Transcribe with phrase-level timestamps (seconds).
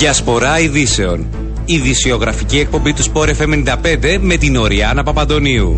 [0.00, 1.26] Διασπορά ειδήσεων.
[1.64, 5.74] Ειδησιογραφική εκπομπή του Sport FM 95 με την Οριάνα Παπαντονίου.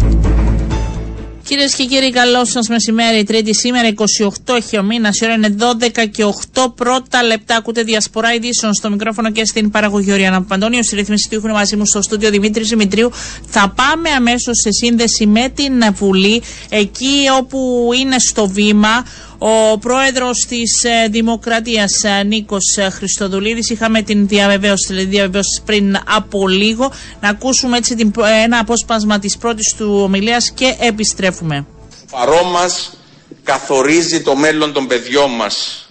[1.45, 3.25] Κυρίες και κύριοι, καλό σας μεσημέρι.
[3.25, 5.21] Τρίτη σήμερα, 28 έχει ο μήνας.
[5.21, 7.57] Η ώρα είναι 12 και 8 πρώτα λεπτά.
[7.57, 10.85] Ακούτε διασπορά ειδήσεων στο μικρόφωνο και στην παραγωγή Οριάνα Παπαντονίου.
[10.85, 13.11] Στη ρύθμιση του έχουν μαζί μου στο στούντιο Δημήτρη Δημητρίου.
[13.47, 19.05] Θα πάμε αμέσως σε σύνδεση με την Βουλή, εκεί όπου είναι στο βήμα
[19.45, 23.71] ο πρόεδρος της ε, Δημοκρατίας, ε, Νίκος ε, Χριστοδουλίδης.
[23.71, 26.93] Είχαμε την διαβεβαίωση, δηλαδή διαβεβαίωση πριν από λίγο.
[27.21, 28.13] Να ακούσουμε έτσι την,
[28.45, 31.67] ένα απόσπασμα της πρώτης του ομιλίας και επιστρέφουμε.
[32.11, 32.97] Παρό μας
[33.43, 35.87] καθορίζει το μέλλον των παιδιών μας.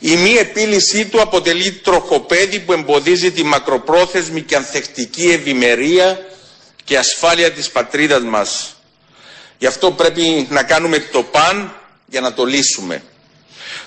[0.00, 6.18] Η μη επίλυσή του αποτελεί τροχοπέδι που εμποδίζει τη μακροπρόθεσμη και ανθεκτική ευημερία
[6.84, 8.74] και ασφάλεια της πατρίδας μας.
[9.58, 11.72] Γι' αυτό πρέπει να κάνουμε το παν
[12.06, 13.02] για να το λύσουμε.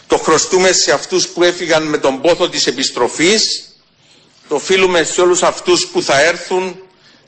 [0.08, 3.72] Το χρωστούμε σε αυτούς που έφυγαν με τον πόθο της επιστροφής,
[4.48, 6.82] το οφείλουμε σε όλους αυτούς που θα έρθουν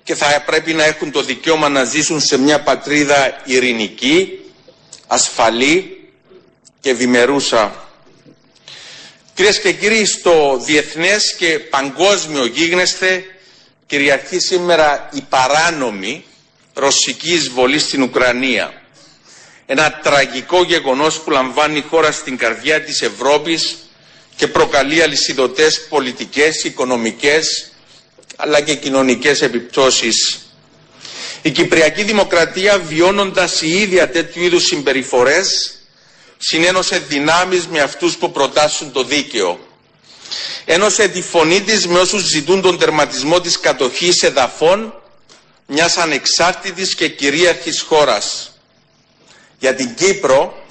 [0.03, 4.39] και θα πρέπει να έχουν το δικαίωμα να ζήσουν σε μια πατρίδα ειρηνική,
[5.07, 6.09] ασφαλή
[6.79, 7.87] και ευημερούσα.
[9.33, 13.23] Κυρίες και κύριοι, στο διεθνές και παγκόσμιο γίγνεσθε
[13.87, 16.23] κυριαρχεί σήμερα η παράνομη
[16.73, 18.78] ρωσική εισβολή στην Ουκρανία.
[19.71, 23.77] Ένα τραγικό γεγονός που λαμβάνει η χώρα στην καρδιά της Ευρώπης
[24.35, 27.71] και προκαλεί αλυσιδωτές πολιτικές, οικονομικές
[28.35, 30.39] αλλά και κοινωνικές επιπτώσεις.
[31.41, 35.77] Η Κυπριακή Δημοκρατία βιώνοντας η ίδια τέτοιου είδους συμπεριφορές
[36.37, 39.59] συνένωσε δυνάμεις με αυτούς που προτάσουν το δίκαιο.
[40.65, 44.93] Ένωσε τη φωνή της με όσους ζητούν τον τερματισμό της κατοχής εδαφών
[45.65, 48.53] μιας ανεξάρτητης και κυρίαρχης χώρας
[49.59, 50.63] για την Κύπρο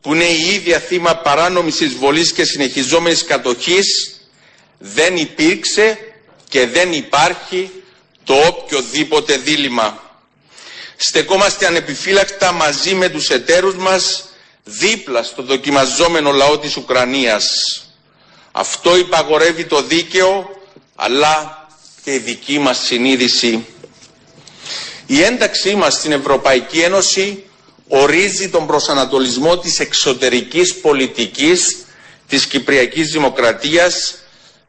[0.00, 4.14] που είναι η ίδια θύμα παράνομης εισβολής και συνεχιζόμενης κατοχής
[4.78, 5.98] δεν υπήρξε
[6.48, 7.70] και δεν υπάρχει
[8.24, 10.02] το οποιοδήποτε δίλημα.
[10.96, 14.24] Στεκόμαστε ανεπιφύλακτα μαζί με τους εταίρους μας
[14.64, 17.46] δίπλα στο δοκιμαζόμενο λαό της Ουκρανίας.
[18.52, 20.50] Αυτό υπαγορεύει το δίκαιο
[20.96, 21.68] αλλά
[22.04, 23.66] και η δική μας συνείδηση.
[25.06, 27.44] Η ένταξή μας στην Ευρωπαϊκή Ένωση
[27.92, 31.76] ορίζει τον προσανατολισμό της εξωτερικής πολιτικής
[32.28, 34.14] της Κυπριακής Δημοκρατίας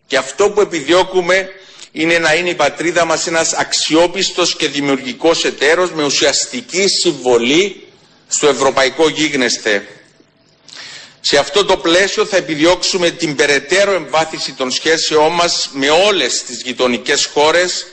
[0.08, 1.50] και αυτό που επιδιώκουμε
[1.92, 7.88] είναι να είναι η πατρίδα μας ένας αξιόπιστος και δημιουργικός εταίρος με ουσιαστική συμβολή
[8.28, 9.88] στο ευρωπαϊκό γίγνεσθε.
[11.22, 16.62] Σε αυτό το πλαίσιο θα επιδιώξουμε την περαιτέρω εμβάθυνση των σχέσεών μας με όλες τις
[16.62, 17.86] γειτονικές χώρες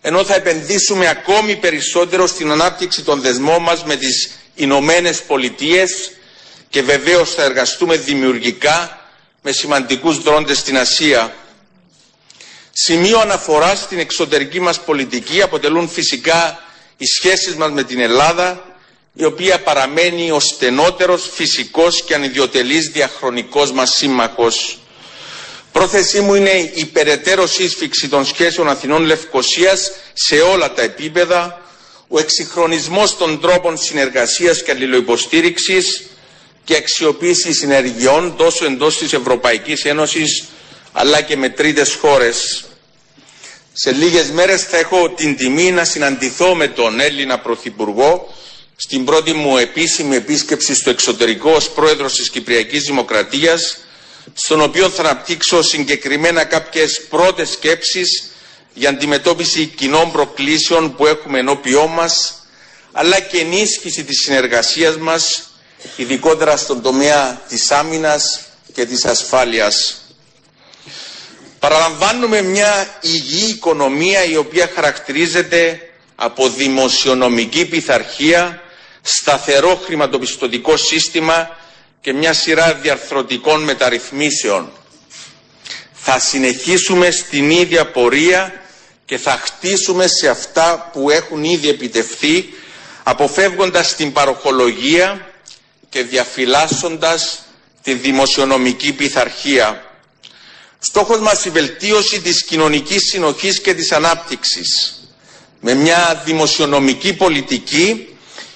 [0.00, 6.10] ενώ θα επενδύσουμε ακόμη περισσότερο στην ανάπτυξη των δεσμών μας με τις Ηνωμένες Πολιτείες
[6.68, 9.06] και βεβαίως θα εργαστούμε δημιουργικά
[9.42, 11.34] με σημαντικούς δρόντες στην Ασία.
[12.72, 16.62] Σημείο αναφοράς στην εξωτερική μας πολιτική αποτελούν φυσικά
[16.96, 18.64] οι σχέσεις μας με την Ελλάδα
[19.12, 24.78] η οποία παραμένει ο στενότερος φυσικός και ανιδιοτελής διαχρονικός μας σύμμαχος.
[25.72, 31.62] Πρόθεσή μου είναι η περαιτέρω σύσφυξη των σχέσεων Αθηνών-Λευκοσίας σε όλα τα επίπεδα
[32.08, 36.02] ο εξυγχρονισμός των τρόπων συνεργασίας και αλληλοϊποστήριξης
[36.64, 40.44] και αξιοποίηση συνεργειών τόσο εντός της Ευρωπαϊκής Ένωσης
[40.92, 42.64] αλλά και με τρίτες χώρες.
[43.72, 48.34] Σε λίγες μέρες θα έχω την τιμή να συναντηθώ με τον Έλληνα Πρωθυπουργό
[48.76, 53.76] στην πρώτη μου επίσημη επίσκεψη στο εξωτερικό ως πρόεδρος της Κυπριακής Δημοκρατίας
[54.34, 58.30] στον οποίο θα αναπτύξω συγκεκριμένα κάποιες πρώτες σκέψεις
[58.74, 62.34] για αντιμετώπιση κοινών προκλήσεων που έχουμε ενώπιό μας,
[62.92, 65.50] αλλά και ενίσχυση της συνεργασίας μας,
[65.96, 68.40] ειδικότερα στον τομέα της άμυνας
[68.72, 69.98] και της ασφάλειας.
[71.58, 75.80] Παραλαμβάνουμε μια υγιή οικονομία η οποία χαρακτηρίζεται
[76.14, 78.62] από δημοσιονομική πειθαρχία,
[79.02, 81.56] σταθερό χρηματοπιστωτικό σύστημα
[82.00, 84.72] και μια σειρά διαρθρωτικών μεταρρυθμίσεων.
[85.92, 88.63] Θα συνεχίσουμε στην ίδια πορεία
[89.06, 92.48] και θα χτίσουμε σε αυτά που έχουν ήδη επιτευχθεί
[93.02, 95.30] αποφεύγοντας την παροχολογία
[95.88, 97.38] και διαφυλάσσοντας
[97.82, 99.84] τη δημοσιονομική πειθαρχία.
[100.78, 104.98] Στόχος μας η βελτίωση της κοινωνικής συνοχής και της ανάπτυξης
[105.60, 108.08] με μια δημοσιονομική πολιτική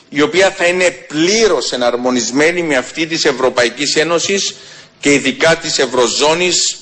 [0.08, 4.54] η οποία θα είναι πλήρως εναρμονισμένη με αυτή της Ευρωπαϊκής Ένωσης
[5.00, 6.76] και ειδικά της Ευρωζώνης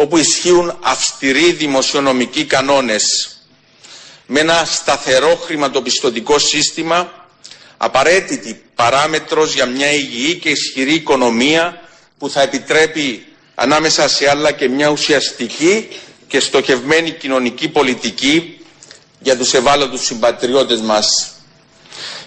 [0.00, 3.36] όπου ισχύουν αυστηροί δημοσιονομικοί κανόνες
[4.26, 7.28] με ένα σταθερό χρηματοπιστωτικό σύστημα
[7.76, 11.80] απαραίτητη παράμετρος για μια υγιή και ισχυρή οικονομία
[12.18, 15.88] που θα επιτρέπει ανάμεσα σε άλλα και μια ουσιαστική
[16.28, 18.60] και στοχευμένη κοινωνική πολιτική
[19.18, 21.06] για τους ευάλωτους συμπατριώτες μας.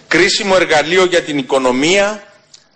[0.08, 2.24] Κρίσιμο εργαλείο για την οικονομία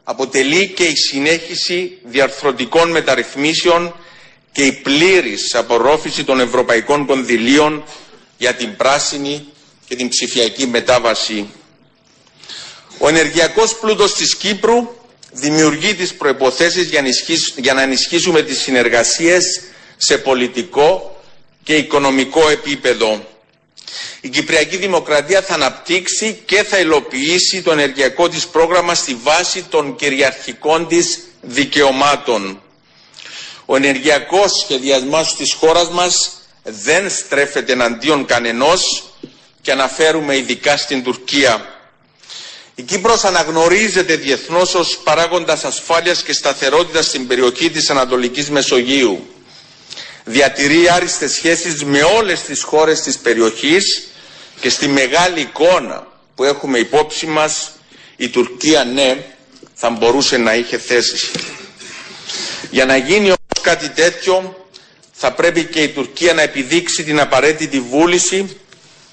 [0.03, 3.95] αποτελεί και η συνέχιση διαρθρωτικών μεταρρυθμίσεων
[4.57, 7.83] και η πλήρης απορρόφηση των ευρωπαϊκών κονδυλίων
[8.38, 9.48] για την πράσινη
[9.88, 11.50] και την ψηφιακή μετάβαση.
[12.98, 14.88] Ο ενεργειακός πλούτος της Κύπρου
[15.31, 16.89] δημιουργεί τις προϋποθέσεις
[17.56, 19.62] για να ενισχύσουμε τις συνεργασίες
[19.98, 21.21] σε πολιτικό
[21.63, 23.27] και οικονομικό επίπεδο.
[24.21, 29.95] Η Κυπριακή Δημοκρατία θα αναπτύξει και θα υλοποιήσει το ενεργειακό της πρόγραμμα στη βάση των
[29.95, 32.62] κυριαρχικών της δικαιωμάτων.
[33.69, 36.31] Ο ενεργειακός σχεδιασμός της χώρας μας
[36.63, 39.03] δεν στρέφεται εναντίον κανενός
[39.61, 41.65] και αναφέρουμε ειδικά στην Τουρκία.
[42.75, 49.27] Η Κύπρος αναγνωρίζεται διεθνώς ως παράγοντας ασφάλειας και σταθερότητας στην περιοχή της Ανατολικής Μεσογείου.
[50.23, 54.07] Διατηρεί άριστες σχέσεις με όλες τις χώρες της περιοχής
[54.59, 57.71] και στη μεγάλη εικόνα που έχουμε υπόψη μας
[58.15, 59.17] η Τουρκία ναι
[59.73, 61.15] θα μπορούσε να είχε θέση.
[62.71, 63.36] Για να γίνει όμως
[63.67, 64.67] κάτι τέτοιο
[65.11, 68.57] θα πρέπει και η Τουρκία να επιδείξει την απαραίτητη βούληση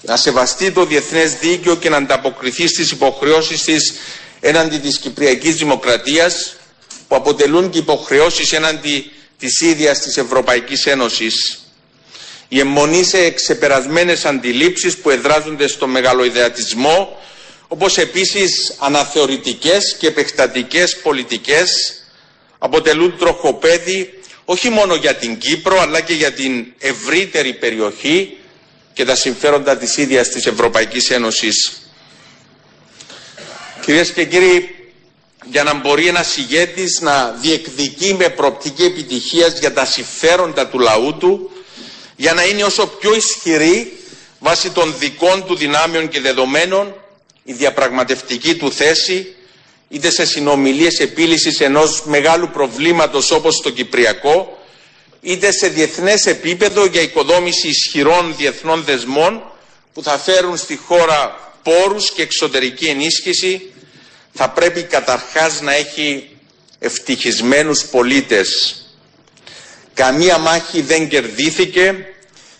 [0.02, 3.92] να σεβαστεί το διεθνές δίκαιο και να ανταποκριθεί στις υποχρεώσεις της
[4.40, 6.56] έναντι της Κυπριακής Δημοκρατίας
[7.08, 11.64] που αποτελούν και υποχρεώσεις έναντι της ίδιας της Ευρωπαϊκής Ένωσης.
[12.48, 17.22] Η αιμονή σε ξεπερασμένες αντιλήψεις που εδράζονται στο μεγαλοειδεατισμό
[17.68, 21.70] όπως επίσης αναθεωρητικές και επεκτατικές πολιτικές
[22.58, 28.36] αποτελούν τροχοπέδι όχι μόνο για την Κύπρο αλλά και για την ευρύτερη περιοχή
[28.92, 31.72] και τα συμφέροντα της ίδιας της Ευρωπαϊκής Ένωσης.
[33.84, 34.74] Κυρίες και κύριοι,
[35.50, 41.14] για να μπορεί ένας ηγέτης να διεκδικεί με προοπτική επιτυχίας για τα συμφέροντα του λαού
[41.18, 41.50] του,
[42.16, 43.92] για να είναι όσο πιο ισχυρή
[44.38, 46.94] βάσει των δικών του δυνάμεων και δεδομένων
[47.44, 49.34] η διαπραγματευτική του θέση
[49.94, 54.58] είτε σε συνομιλίες επίλυσης ενός μεγάλου προβλήματος όπως το Κυπριακό
[55.20, 59.42] είτε σε διεθνές επίπεδο για οικοδόμηση ισχυρών διεθνών δεσμών
[59.92, 63.72] που θα φέρουν στη χώρα πόρους και εξωτερική ενίσχυση
[64.32, 66.28] θα πρέπει καταρχάς να έχει
[66.78, 68.78] ευτυχισμένους πολίτες.
[69.94, 72.06] Καμία μάχη δεν κερδίθηκε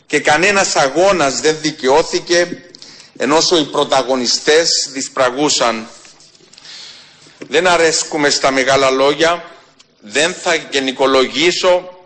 [0.07, 2.63] και κανένας αγώνας δεν δικαιώθηκε
[3.17, 5.89] ενώ οι πρωταγωνιστές δυσπραγούσαν.
[7.49, 9.45] Δεν αρέσκουμε στα μεγάλα λόγια,
[10.01, 11.99] δεν θα γενικολογήσω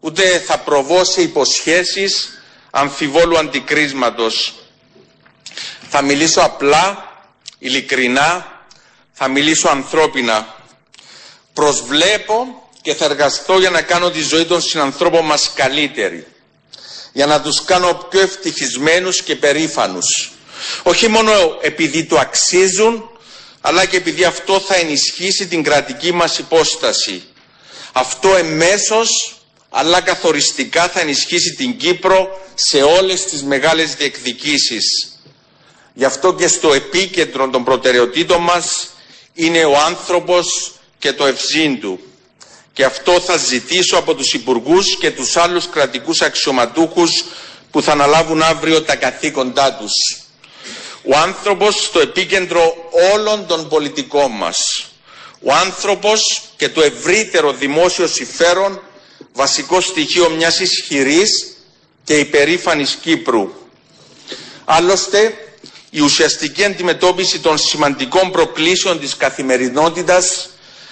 [0.00, 4.54] ούτε θα προβώ σε υποσχέσεις αμφιβόλου αντικρίσματος.
[5.88, 7.12] Θα μιλήσω απλά,
[7.58, 8.62] ειλικρινά,
[9.12, 10.54] θα μιλήσω ανθρώπινα.
[11.52, 16.26] Προσβλέπω και θα εργαστώ για να κάνω τη ζωή των συνανθρώπων μας καλύτερη.
[17.12, 20.32] Για να τους κάνω πιο ευτυχισμένους και περήφανους.
[20.82, 23.17] Όχι μόνο επειδή το αξίζουν,
[23.60, 27.22] αλλά και επειδή αυτό θα ενισχύσει την κρατική μας υπόσταση.
[27.92, 29.38] Αυτό εμέσως
[29.70, 35.12] αλλά καθοριστικά θα ενισχύσει την Κύπρο σε όλες τις μεγάλες διεκδικήσεις.
[35.94, 38.88] Γι' αυτό και στο επίκεντρο των προτεραιοτήτων μας
[39.34, 42.00] είναι ο άνθρωπος και το ευζήν του.
[42.72, 47.24] Και αυτό θα ζητήσω από τους υπουργούς και τους άλλους κρατικούς αξιωματούχους
[47.70, 49.92] που θα αναλάβουν αύριο τα καθήκοντά τους.
[51.10, 52.74] Ο άνθρωπος στο επίκεντρο
[53.14, 54.58] όλων των πολιτικών μας.
[55.42, 58.82] Ο άνθρωπος και το ευρύτερο δημόσιο συμφέρον
[59.32, 61.56] βασικό στοιχείο μιας ισχυρής
[62.04, 63.52] και υπερήφανης Κύπρου.
[64.64, 65.34] Άλλωστε,
[65.90, 70.48] η ουσιαστική αντιμετώπιση των σημαντικών προκλήσεων της καθημερινότητας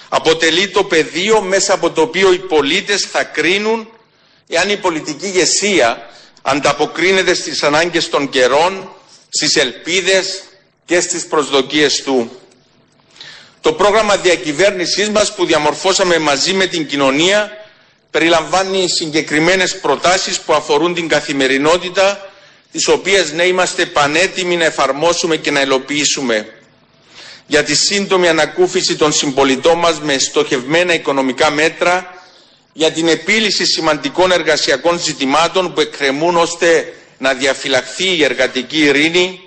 [0.09, 3.87] αποτελεί το πεδίο μέσα από το οποίο οι πολίτες θα κρίνουν
[4.47, 6.09] εάν η πολιτική ηγεσία
[6.41, 8.89] ανταποκρίνεται στις ανάγκες των καιρών,
[9.29, 10.41] στις ελπίδες
[10.85, 12.31] και στις προσδοκίες του.
[13.61, 17.51] Το πρόγραμμα διακυβέρνησής μας που διαμορφώσαμε μαζί με την κοινωνία
[18.11, 22.29] περιλαμβάνει συγκεκριμένες προτάσεις που αφορούν την καθημερινότητα
[22.71, 26.47] τις οποίες ναι είμαστε πανέτοιμοι να εφαρμόσουμε και να υλοποιήσουμε
[27.47, 32.13] για τη σύντομη ανακούφιση των συμπολιτών μας με στοχευμένα οικονομικά μέτρα
[32.73, 39.41] για την επίλυση σημαντικών εργασιακών ζητημάτων που εκκρεμούν ώστε να διαφυλαχθεί η εργατική ειρήνη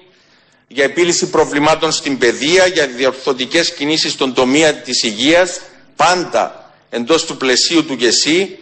[0.68, 5.60] για επίλυση προβλημάτων στην παιδεία, για διορθωτικές κινήσεις στον τομέα της υγείας,
[5.96, 8.58] πάντα εντός του πλαισίου του ΓΕΣΥ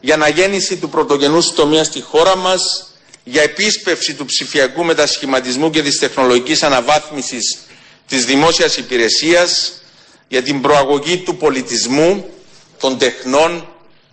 [0.00, 2.90] για αναγέννηση του πρωτογενούς τομέα στη χώρα μας,
[3.24, 7.58] για επίσπευση του ψηφιακού μετασχηματισμού και της τεχνολογικής αναβάθμισης
[8.06, 9.72] της δημόσιας υπηρεσίας,
[10.28, 12.30] για την προαγωγή του πολιτισμού,
[12.78, 13.68] των τεχνών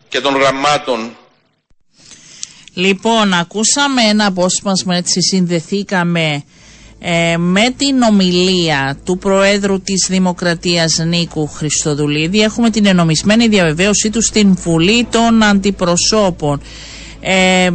[0.10, 1.18] και των γραμμάτων
[2.78, 6.44] Λοιπόν, ακούσαμε ένα απόσπασμα, έτσι συνδεθήκαμε
[7.00, 12.42] ε, με την ομιλία του Προέδρου της Δημοκρατίας Νίκου Χριστοδουλίδη.
[12.42, 16.62] Έχουμε την ενομισμένη διαβεβαίωσή του στην Βουλή των Αντιπροσώπων.
[17.20, 17.70] Ε,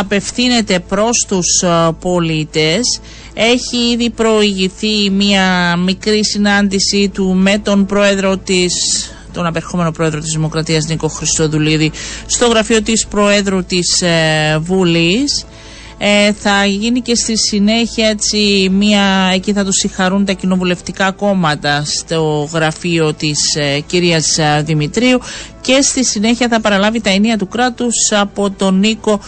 [0.00, 3.00] απευθύνεται προς τους ε, πολίτες
[3.34, 8.74] έχει ήδη προηγηθεί μια μικρή συνάντησή του με τον πρόεδρο της
[9.32, 11.92] τον απερχόμενο πρόεδρο της Δημοκρατίας Νίκο Χριστοδουλίδη
[12.26, 15.44] στο γραφείο της πρόεδρου της ε, Βουλής.
[16.04, 21.84] Ε, θα γίνει και στη συνέχεια έτσι μία, εκεί θα τους συγχαρούν τα κοινοβουλευτικά κόμματα
[21.84, 25.18] στο γραφείο της ε, κυρίας ε, Δημητρίου
[25.62, 29.20] και στη συνέχεια θα παραλάβει τα ενία του κράτους από τον Νίκο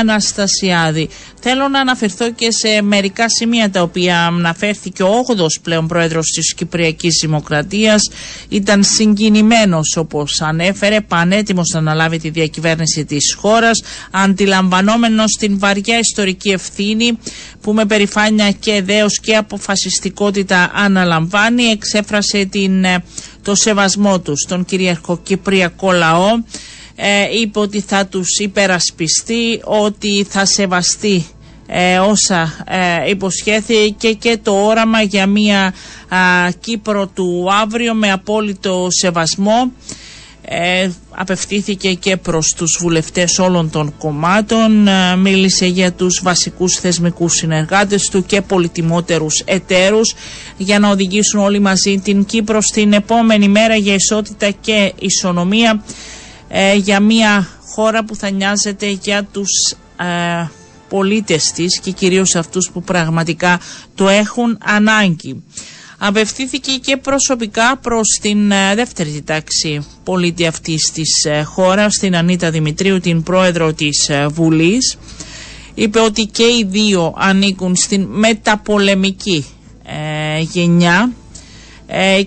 [0.00, 1.08] Αναστασιάδη.
[1.40, 6.54] Θέλω να αναφερθώ και σε μερικά σημεία τα οποία αναφέρθηκε ο 8ος πλέον πρόεδρος της
[6.54, 8.10] Κυπριακής Δημοκρατίας.
[8.48, 16.48] Ήταν συγκινημένος όπως ανέφερε, πανέτοιμος να αναλάβει τη διακυβέρνηση της χώρας, αντιλαμβανόμενος την βαριά ιστορική
[16.50, 17.18] ευθύνη
[17.60, 23.04] που με περηφάνεια και δέος και αποφασιστικότητα αναλαμβάνει, εξέφρασε την, ε,
[23.46, 26.28] το σεβασμό τους στον κυρίαρχο Κυπριακό λαό.
[26.96, 31.26] Ε, είπε ότι θα τους υπερασπιστεί, ότι θα σεβαστεί
[31.66, 35.74] ε, όσα ε, υποσχέθηκε και το όραμα για μια
[36.60, 39.72] Κύπρο του αύριο με απόλυτο σεβασμό
[40.48, 47.34] ε, απευθύθηκε και προς τους βουλευτές όλων των κομμάτων ε, μίλησε για τους βασικούς θεσμικούς
[47.34, 50.14] συνεργάτες του και πολυτιμότερους εταίρους
[50.56, 55.82] για να οδηγήσουν όλοι μαζί την Κύπρο στην επόμενη μέρα για ισότητα και ισονομία
[56.76, 59.48] για μια χώρα που θα νοιάζεται για τους
[60.88, 63.60] πολίτες της και κυρίως αυτούς που πραγματικά
[63.94, 65.42] το έχουν ανάγκη.
[65.98, 72.50] Απευθύθηκε και προσωπικά προς την ε, δεύτερη τάξη πολίτη αυτής της ε, χώρας, την Ανίτα
[72.50, 74.98] Δημητρίου, την πρόεδρο της ε, Βουλής.
[75.74, 79.44] Είπε ότι και οι δύο ανήκουν στην μεταπολεμική
[80.40, 81.12] γενιά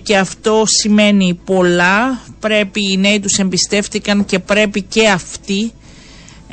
[0.02, 2.20] και αυτό σημαίνει πολλά.
[2.40, 5.72] Πρέπει οι νέοι τους εμπιστεύτηκαν και πρέπει και αυτοί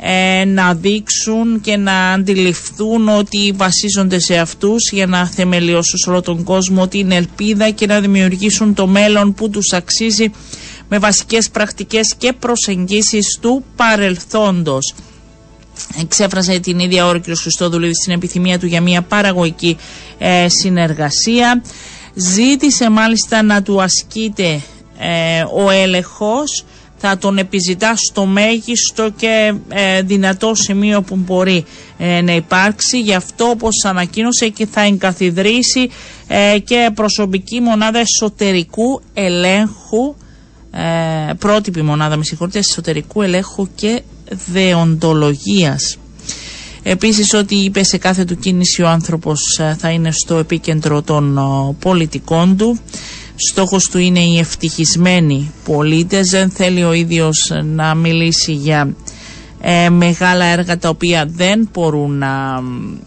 [0.00, 6.20] ε, να δείξουν και να αντιληφθούν ότι βασίζονται σε αυτούς για να θεμελιώσουν σε όλο
[6.20, 10.30] τον κόσμο ότι είναι ελπίδα και να δημιουργήσουν το μέλλον που τους αξίζει
[10.88, 14.94] με βασικές πρακτικές και προσεγγίσεις του παρελθόντος.
[16.00, 17.36] Εξέφρασε την ίδια ώρα ο κ.
[17.36, 19.76] Χριστόδουλη στην επιθυμία του για μια παραγωγική
[20.18, 21.62] ε, συνεργασία.
[22.14, 24.60] Ζήτησε μάλιστα να του ασκείται
[24.98, 26.64] ε, ο έλεγχος
[26.98, 31.64] θα τον επιζητά στο μέγιστο και ε, δυνατό σημείο που μπορεί
[31.98, 33.00] ε, να υπάρξει.
[33.00, 35.90] Γι' αυτό όπως ανακοίνωσε και θα εγκαθιδρύσει
[36.26, 40.14] ε, και προσωπική μονάδα εσωτερικού ελέγχου,
[41.38, 44.02] πρότυπη μονάδα με συγχωρείτε, εσωτερικού ελέγχου και
[44.52, 45.98] δεοντολογίας.
[46.82, 49.40] Επίσης ότι είπε σε κάθε του κίνηση ο άνθρωπος
[49.78, 51.38] θα είναι στο επίκεντρο των
[51.78, 52.78] πολιτικών του
[53.40, 56.30] Στόχος του είναι οι ευτυχισμένοι πολίτες.
[56.30, 58.94] Δεν θέλει ο ίδιος να μιλήσει για
[59.60, 62.62] ε, μεγάλα έργα τα οποία δεν μπορούν να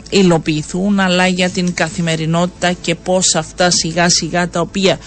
[0.10, 4.98] υλοποιηθούν αλλά για την καθημερινότητα και πώς αυτά σιγά σιγά τα οποία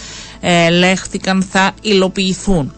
[0.40, 2.72] ε, λέχθηκαν θα ιλοποιηθούν.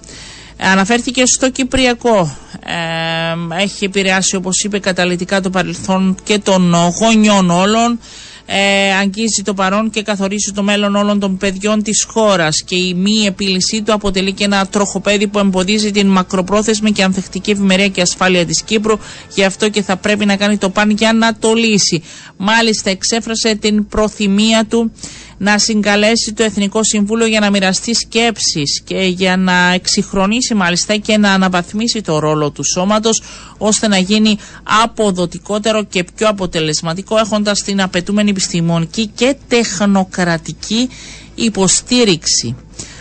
[0.61, 2.37] Αναφέρθηκε στο Κυπριακό.
[2.67, 7.99] Ε, έχει επηρεάσει όπως είπε καταλητικά το παρελθόν και των γονιών όλων
[8.47, 12.95] ε, αγγίζει το παρόν και καθορίζει το μέλλον όλων των παιδιών της χώρας και η
[12.95, 18.01] μη επίλυσή του αποτελεί και ένα τροχοπέδι που εμποδίζει την μακροπρόθεσμη και ανθεκτική ευημερία και
[18.01, 18.99] ασφάλεια της Κύπρου
[19.35, 22.03] γι' αυτό και θα πρέπει να κάνει το παν για να το λύσει.
[22.37, 24.93] Μάλιστα εξέφρασε την προθυμία του
[25.39, 31.19] να συγκαλέσει το Εθνικό Συμβούλιο για να μοιραστεί σκέψεις και για να εξυγχρονίσει μάλιστα και
[31.19, 33.23] να αναβαθμίσει το ρόλο του σώματος
[33.59, 34.39] ώστε να γίνει
[34.85, 40.89] αποδοτικότερο και πιο αποτελεσματικό έχοντας την απαιτούμενη επιστημονική και τεχνοκρατική
[41.35, 42.57] υποστήριξη.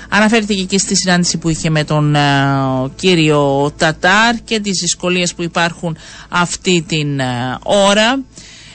[0.09, 2.19] Αναφέρθηκε και στη συνάντηση που είχε με τον ε,
[2.95, 5.97] κύριο Τατάρ και τις δυσκολίες που υπάρχουν
[6.29, 8.19] αυτή την ε, ώρα.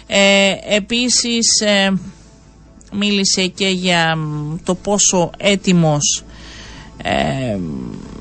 [0.06, 1.92] Ε, επίσης ε,
[2.92, 4.18] μίλησε και για
[4.64, 6.24] το πόσο έτοιμος
[7.02, 7.58] ε,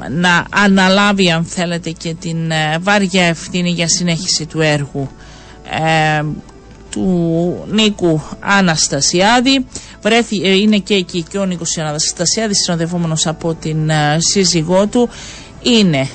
[0.09, 5.09] να αναλάβει αν θέλετε και την ε, βάρια ευθύνη για συνέχιση του έργου
[6.17, 6.23] ε,
[6.89, 9.65] του Νίκου Αναστασιάδη.
[10.01, 15.09] Βρέθη, είναι και εκεί και ο Νίκος Αναστασιάδης συνοδευόμενος από την σύζυγό του.
[15.61, 16.07] Είναι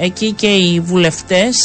[0.00, 1.56] εκεί και οι βουλευτές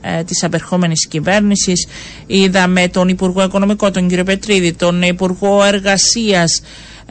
[0.00, 1.86] ε, της απερχόμενης κυβέρνησης
[2.26, 6.62] είδαμε τον Υπουργό Οικονομικό τον κύριο Πετρίδη τον Υπουργό Εργασίας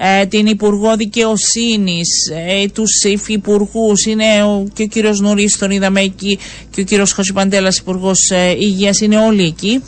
[0.02, 2.10] ε, την Υπουργό Δικαιοσύνης,
[2.48, 6.40] ε, τους υφυπουργούς, είναι ο, και ο κύριος Νουρί, τον είδαμε εκεί,
[6.72, 9.84] και ο κύριος Χωσιπαντέλα, Υπουργός ε, Υγείας, είναι όλοι εκεί.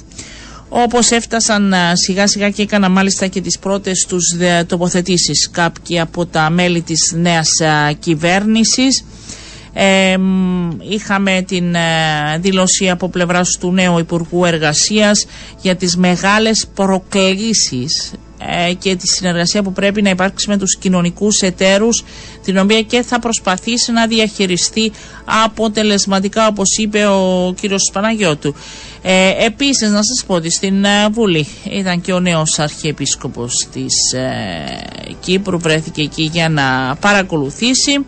[0.69, 4.23] Όπως έφτασαν ε, σιγά σιγά και έκανα μάλιστα και τις πρώτες τους
[4.67, 7.49] τοποθετήσεις κάποιοι από τα μέλη της νέας
[7.99, 9.05] κυβέρνησης.
[9.73, 10.17] Ε,
[10.89, 11.75] είχαμε την
[12.39, 15.25] δήλωση από πλευράς του νέου Υπουργού Εργασίας
[15.61, 18.13] για τις μεγάλες προκλήσεις
[18.47, 22.03] ε, και τη συνεργασία που πρέπει να υπάρξει με τους κοινωνικούς εταίρους
[22.43, 24.91] την οποία και θα προσπαθήσει να διαχειριστεί
[25.43, 28.55] αποτελεσματικά όπως είπε ο κύριος Παναγιώτου.
[29.01, 34.13] Ε, επίσης να σας πω ότι στην ε, Βουλή ήταν και ο νέος αρχιεπίσκοπος της
[34.13, 38.05] ε, Κύπρου βρέθηκε εκεί για να παρακολουθήσει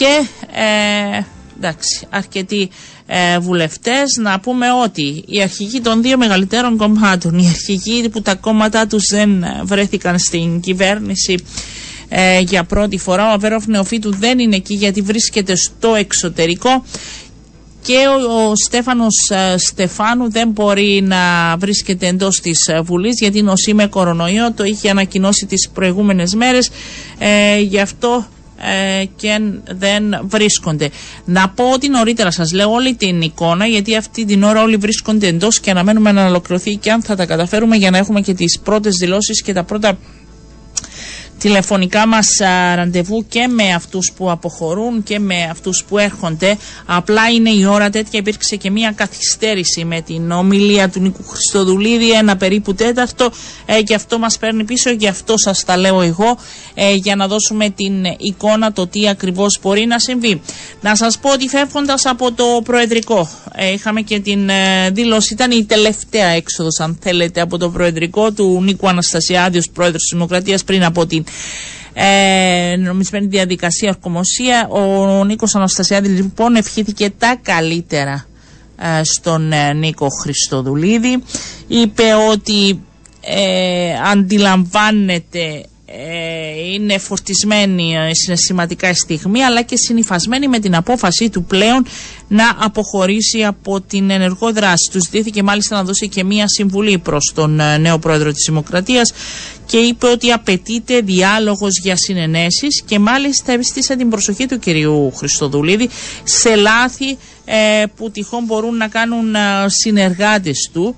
[0.00, 1.22] και ε,
[1.56, 2.70] εντάξει αρκετοί
[3.06, 8.34] ε, βουλευτές να πούμε ότι οι αρχηγοί των δύο μεγαλύτερων κομμάτων, οι αρχηγοί που τα
[8.34, 11.44] κόμματά τους δεν βρέθηκαν στην κυβέρνηση
[12.08, 16.84] ε, για πρώτη φορά, ο Αβέροφ Νεοφίτου δεν είναι εκεί γιατί βρίσκεται στο εξωτερικό
[17.82, 17.96] και
[18.28, 23.74] ο, ο Στέφανος ε, Στεφάνου δεν μπορεί να βρίσκεται εντός της ε, Βουλής γιατί νοσεί
[23.74, 26.70] με κορονοϊό, το είχε ανακοινώσει τις προηγούμενες μέρες,
[27.18, 28.26] ε, γι' αυτό
[28.60, 29.40] ε, και
[29.70, 30.90] δεν βρίσκονται.
[31.24, 35.26] Να πω ότι νωρίτερα σας λέω όλη την εικόνα γιατί αυτή την ώρα όλοι βρίσκονται
[35.26, 38.60] εντός και αναμένουμε να ολοκληρωθεί και αν θα τα καταφέρουμε για να έχουμε και τις
[38.64, 39.98] πρώτες δηλώσεις και τα πρώτα
[41.40, 42.26] τηλεφωνικά μας
[42.74, 46.56] ραντεβού και με αυτούς που αποχωρούν και με αυτούς που έρχονται.
[46.86, 52.10] Απλά είναι η ώρα τέτοια, υπήρξε και μια καθυστέρηση με την ομιλία του Νίκου Χριστοδουλίδη,
[52.10, 53.30] ένα περίπου τέταρτο
[53.66, 56.38] ε, και αυτό μας παίρνει πίσω, γι' αυτό σας τα λέω εγώ,
[56.74, 60.40] ε, για να δώσουμε την εικόνα το τι ακριβώς μπορεί να συμβεί.
[60.80, 65.50] Να σας πω ότι φεύγοντας από το Προεδρικό, ε, είχαμε και την ε, δήλωση, ήταν
[65.50, 70.84] η τελευταία έξοδος αν θέλετε από το Προεδρικό του Νίκου Αναστασιάδης, Πρόεδρος της Δημοκρατίας πριν
[70.84, 71.24] από την
[71.92, 74.68] ε, νομισμένη διαδικασία ορκομοσία.
[74.68, 78.26] Ο Νίκος Αναστασιάδης λοιπόν ευχήθηκε τα καλύτερα
[78.78, 81.22] ε, στον ε, Νίκο Χριστοδουλίδη.
[81.68, 82.80] Είπε ότι
[83.20, 85.62] ε, αντιλαμβάνεται ε,
[86.72, 91.86] είναι φορτισμένη ε, συναισθηματικά η στιγμή αλλά και συνειφασμένη με την απόφαση του πλέον
[92.28, 94.90] να αποχωρήσει από την ενεργό δράση.
[94.92, 99.12] Του ζητήθηκε μάλιστα να δώσει και μία συμβουλή προς τον ε, νέο πρόεδρο της Δημοκρατίας
[99.66, 105.88] και είπε ότι απαιτείται διάλογος για συνενέσεις και μάλιστα ευστήσε την προσοχή του κυρίου Χριστοδουλίδη
[106.24, 107.18] σε λάθη
[107.96, 109.34] που τυχόν μπορούν να κάνουν
[109.66, 110.94] συνεργάτες του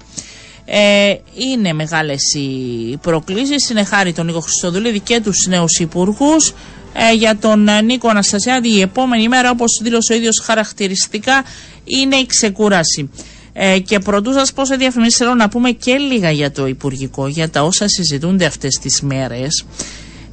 [0.64, 3.70] ε, είναι μεγάλες οι προκλήσεις.
[3.70, 6.55] Είναι χάρη τον Νίκο Χριστοδουλίδη και τους νέους υπουργούς.
[6.94, 11.44] Ε, για τον ε, Νίκο Αναστασιάδη η επόμενη μέρα όπως δήλωσε ο ίδιος χαρακτηριστικά
[11.85, 13.11] είναι η ξεκούραση.
[13.53, 17.29] Ε, και πρωτού σας πω σε διαφημίσεις θέλω να πούμε και λίγα για το Υπουργικό,
[17.29, 19.64] για τα όσα συζητούνται αυτές τις μέρες.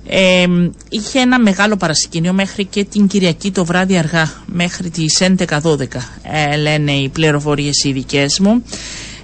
[0.08, 0.46] Ε,
[0.90, 5.88] είχε ένα μεγάλο παρασκήνιο μέχρι και την Κυριακή το βράδυ αργά, μέχρι τις 11-12
[6.24, 8.64] ε, λένε οι πληροφορίες οι δικές μου.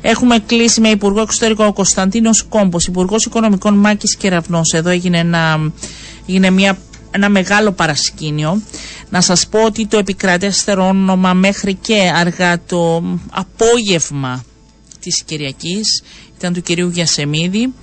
[0.08, 4.62] Έχουμε κλείσει με Υπουργό Εξωτερικό Κωνσταντίνος Κόμπος, Υπουργός Οικονομικών Μάκης Κεραυνό.
[4.74, 5.72] Εδώ έγινε ένα,
[6.28, 6.78] έγινε μια,
[7.12, 8.62] ένα μεγάλο παρασκήνιο.
[9.10, 14.46] Να σας πω ότι το επικρατέστερο όνομα μέχρι και αργά το απόγευμα
[15.00, 16.04] της Κυριακής
[16.38, 17.74] ήταν του κυρίου Γιασεμίδη.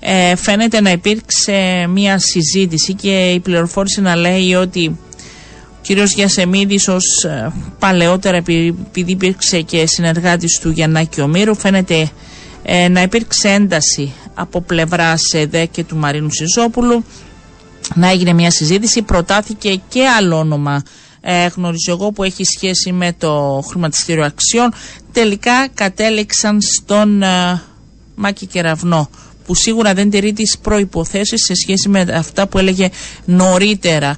[0.00, 4.98] Ε, φαίνεται να υπήρξε μια συζήτηση και η πληροφόρηση να λέει ότι
[5.88, 12.10] κύριος Γιασεμίδης ως ε, παλαιότερα επειδή υπήρξε και συνεργάτης του Γιαννάκη Ομήρου φαίνεται
[12.62, 17.04] ε, να υπήρξε ένταση από πλευρά ΕΔΕ και του Μαρίνου Σιζόπουλου.
[17.94, 20.82] Να έγινε μια συζήτηση προτάθηκε και άλλο όνομα
[21.20, 24.72] ε, γνωρίζω εγώ που έχει σχέση με το χρηματιστήριο αξιών.
[25.12, 27.62] Τελικά κατέληξαν στον ε,
[28.14, 29.10] Μάκη Κεραυνό
[29.46, 32.88] που σίγουρα δεν τηρεί τις προϋποθέσεις σε σχέση με αυτά που έλεγε
[33.24, 34.10] νωρίτερα.
[34.10, 34.14] ε,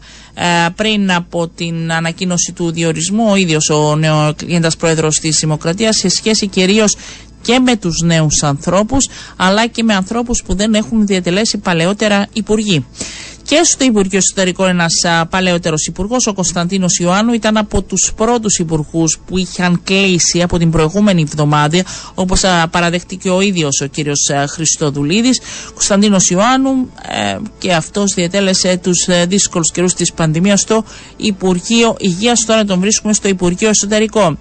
[0.76, 6.46] πριν από την ανακοίνωση του διορισμού ο ίδιος ο νεοεκλεγέντας πρόεδρος της Δημοκρατίας σε σχέση
[6.46, 6.96] κυρίως
[7.42, 12.84] και με τους νέους ανθρώπους αλλά και με ανθρώπους που δεν έχουν διατελέσει παλαιότερα υπουργοί
[13.50, 14.92] και στο Υπουργείο Εσωτερικών ένας
[15.30, 20.70] παλαιότερος υπουργός, ο Κωνσταντίνος Ιωάννου, ήταν από τους πρώτους υπουργούς που είχαν κλείσει από την
[20.70, 21.84] προηγούμενη εβδομάδα,
[22.14, 25.40] όπως παραδέχτηκε ο ίδιος ο κύριος Χριστοδουλίδης.
[25.74, 30.84] Κωνσταντίνος Ιωάννου ε, και αυτός διατέλεσε τους ε, δύσκολους καιρούς της πανδημίας στο
[31.16, 32.44] Υπουργείο Υγείας.
[32.44, 34.38] Τώρα τον βρίσκουμε στο Υπουργείο Εσωτερικών.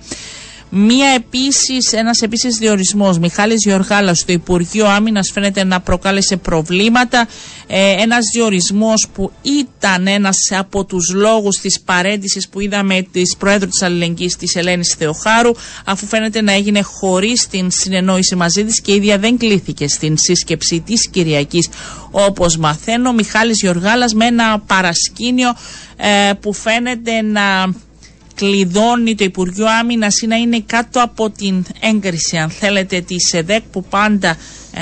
[0.71, 7.27] Μία επίσης, ένας επίσης διορισμός, Μιχάλης Γεωργάλας στο Υπουργείο Άμυνας φαίνεται να προκάλεσε προβλήματα.
[7.67, 13.69] Ε, ένας διορισμός που ήταν ένας από τους λόγους της παρέντησης που είδαμε της Προέδρου
[13.69, 15.51] της Αλληλεγγύης της Ελένης Θεοχάρου,
[15.86, 20.17] αφού φαίνεται να έγινε χωρίς την συνεννόηση μαζί της και η ίδια δεν κλήθηκε στην
[20.17, 21.69] σύσκεψη της Κυριακής
[22.12, 23.13] όπως μαθαίνω.
[23.13, 25.49] Μιχάλης Γεωργάλας με ένα παρασκήνιο
[25.97, 27.73] ε, που φαίνεται να
[28.39, 33.62] κλειδώνει το Υπουργείο Άμυνας ή να είναι κάτω από την έγκριση, αν θέλετε, της ΕΔΕΚ
[33.71, 34.30] που πάντα
[34.73, 34.82] ε,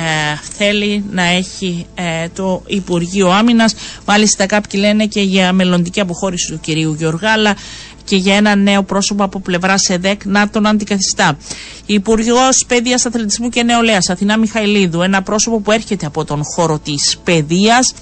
[0.58, 3.76] θέλει να έχει ε, το Υπουργείο Άμυνας.
[4.06, 7.56] Μάλιστα, κάποιοι λένε και για μελλοντική αποχώρηση του κυρίου Γεωργάλα
[8.04, 11.38] και για ένα νέο πρόσωπο από πλευράς ΕΔΕΚ να τον αντικαθιστά.
[11.86, 17.17] Υπουργό Παιδείας, Αθλητισμού και Νεολαίας, Αθηνά Μιχαηλίδου, ένα πρόσωπο που έρχεται από τον χώρο της
[17.24, 17.93] παιδείας.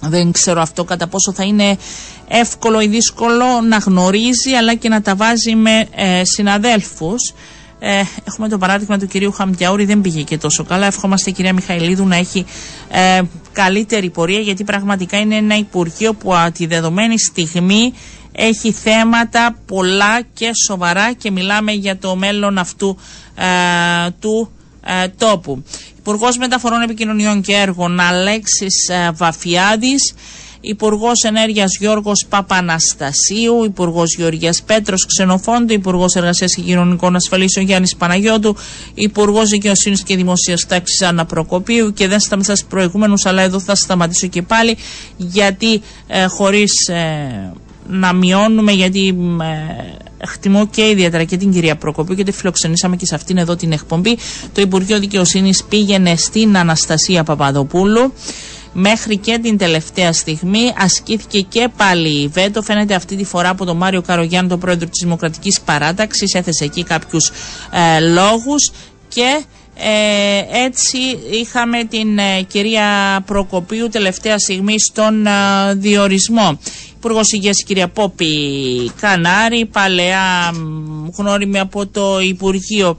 [0.00, 1.76] Δεν ξέρω αυτό κατά πόσο θα είναι
[2.28, 7.32] εύκολο ή δύσκολο να γνωρίζει αλλά και να τα βάζει με ε, συναδέλφους.
[7.78, 10.86] Ε, έχουμε το παράδειγμα του κυρίου Χαμπιαούρη, δεν πήγε και τόσο καλά.
[10.86, 12.46] Ευχόμαστε η κυρία Μιχαηλίδου να έχει
[12.90, 13.20] ε,
[13.52, 17.92] καλύτερη πορεία γιατί πραγματικά είναι ένα Υπουργείο που α, τη δεδομένη στιγμή
[18.32, 22.98] έχει θέματα πολλά και σοβαρά και μιλάμε για το μέλλον αυτού
[23.34, 24.50] ε, του
[24.86, 25.64] ε, τόπου.
[25.98, 30.14] Υπουργός Μεταφορών Επικοινωνιών και Έργων Αλέξης ε, Βαφιάδης
[30.64, 38.56] Υπουργός Ενέργειας Γιώργος Παπαναστασίου, Υπουργός Γεωργίας Πέτρος Ξενοφόντου, Υπουργός Εργασίας και Κοινωνικών Ασφαλίσεων Γιάννης Παναγιώτου,
[38.94, 43.74] Υπουργός Δικαιοσύνης και Δημοσίας Τάξης Άννα Προκοπίου και δεν σταματά στου προηγούμενους, αλλά εδώ θα
[43.74, 44.76] σταματήσω και πάλι
[45.16, 47.52] γιατί ε, χωρίς ε,
[47.88, 53.06] να μειώνουμε, γιατί ε, χτιμώ και ιδιαίτερα και την κυρία Προκοπίου και τη φιλοξενήσαμε και
[53.06, 54.18] σε αυτήν εδώ την εκπομπή.
[54.52, 58.12] Το Υπουργείο Δικαιοσύνης πήγαινε στην Αναστασία Παπαδοπούλου.
[58.76, 62.62] Μέχρι και την τελευταία στιγμή ασκήθηκε και πάλι η βέτο.
[62.62, 66.34] Φαίνεται αυτή τη φορά από τον Μάριο Καρογιάννη, τον πρόεδρο της Δημοκρατικής Παράταξης.
[66.34, 67.32] Έθεσε εκεί κάποιους
[67.96, 68.70] ε, λόγους
[69.08, 69.44] και
[69.76, 70.98] ε, έτσι
[71.40, 75.30] είχαμε την ε, κυρία Προκοπίου τελευταία στιγμή στον ε,
[75.74, 76.58] διορισμό.
[76.96, 78.26] Υπουργός Υγείας η κυρία Πόπη
[79.00, 80.52] Κανάρη, παλαιά
[81.16, 82.98] γνώριμη από το Υπουργείο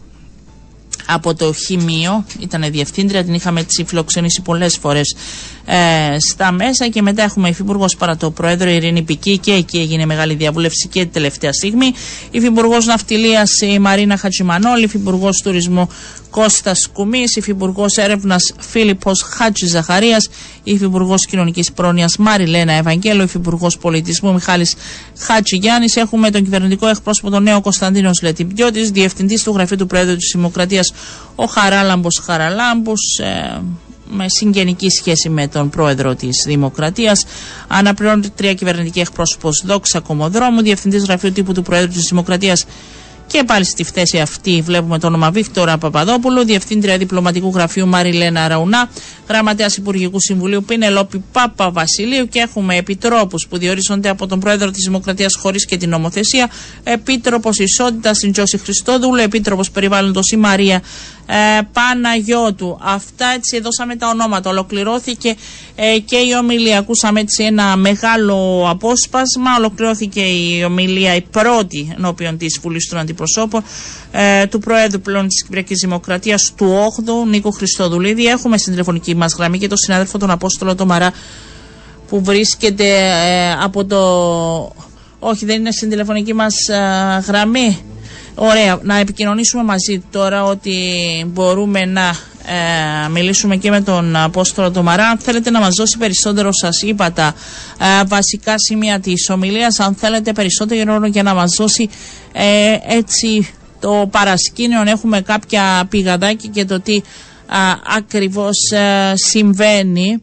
[1.07, 5.15] από το Χημείο, ήταν διευθύντρια, την είχαμε έτσι φιλοξενήσει πολλές φορές
[5.65, 10.05] ε, στα μέσα και μετά έχουμε υφυπουργός παρά το πρόεδρο Ειρήνη Πική και εκεί έγινε
[10.05, 11.93] μεγάλη διαβούλευση και τελευταία στιγμή.
[12.31, 15.89] Υφυπουργός Ναυτιλίας η Μαρίνα Χατζημανόλη, υφυπουργός Τουρισμού
[16.29, 20.29] Κώστας Κουμής, υφυπουργός Έρευνας Φίλιππος Χάτζης Ζαχαρίας,
[20.63, 24.75] υφυπουργός Κοινωνικής Πρόνοιας Μάρι Ευαγγέλο, υφυπουργός Πολιτισμού Μιχάλης
[25.17, 25.87] Χάτζη Γιάννη.
[25.95, 30.93] Έχουμε τον κυβερνητικό εκπρόσωπο τον νέο Κωνσταντίνος Λετιμπιώτης, διευθυντής του γραφείου του Πρόεδρου της Δημοκρατίας
[31.35, 32.93] ο Χαράλαμπος Χαραλάμπου.
[33.23, 33.59] Ε,
[34.09, 37.25] με συγγενική σχέση με τον πρόεδρο της Δημοκρατίας.
[37.67, 42.65] Αναπληρώνεται τρία κυβερνητική εκπρόσωπος Δόξα Κομοδρόμου, διευθυντής γραφείου τύπου του Προέδρου της Δημοκρατίας
[43.27, 48.89] και πάλι στη θέση αυτή βλέπουμε το όνομα Βίκτορα Παπαδόπουλου, Διευθύντρια Διπλωματικού Γραφείου Μαριλένα Ραουνά,
[49.29, 54.83] Γραμματέας Υπουργικού Συμβουλίου Πινελόπη Πάπα Βασιλείου και έχουμε επιτρόπους που διορίζονται από τον Πρόεδρο της
[54.85, 56.49] Δημοκρατίας χωρίς και την νομοθεσία,
[56.83, 60.81] Επίτροπος Ισότητας Συντζώση Χριστόδουλου, Επίτροπος Περιβάλλοντος η Μαρία
[61.27, 62.77] ε, Παναγιώτου.
[62.81, 64.49] Αυτά έτσι δώσαμε τα ονόματα.
[64.49, 65.35] Ολοκληρώθηκε
[65.75, 66.77] ε, και η ομιλία.
[66.77, 69.55] Ακούσαμε έτσι ένα μεγάλο απόσπασμα.
[69.57, 73.63] Ολοκληρώθηκε η ομιλία η πρώτη ενώπιον της Βουλής των Αντιπροσώπων
[74.11, 78.25] ε, του Προέδρου πλέον της Κυπριακής Δημοκρατίας του 8ου Νίκο Χριστοδουλίδη.
[78.25, 81.11] Έχουμε στην τηλεφωνική μας γραμμή και τον συνάδελφο τον Απόστολο Τομαρά
[82.07, 84.01] που βρίσκεται ε, από το.
[85.19, 87.79] Όχι, δεν είναι στην τηλεφωνική μας ε, γραμμή.
[88.35, 88.79] Ωραία.
[88.83, 90.75] Να επικοινωνήσουμε μαζί τώρα ότι
[91.27, 92.15] μπορούμε να
[92.47, 95.07] ε, μιλήσουμε και με τον Απόστολο Τομαρά.
[95.07, 97.35] Αν θέλετε να μας δώσει περισσότερο, σας είπα τα
[97.79, 99.79] ε, βασικά σημεία της ομιλίας.
[99.79, 101.89] Αν θέλετε περισσότερο για να μας δώσει
[102.33, 107.01] ε, έτσι το παρασκήνιο, έχουμε κάποια πηγαδάκια και το τι
[107.97, 108.57] ακριβώς
[109.13, 110.21] συμβαίνει.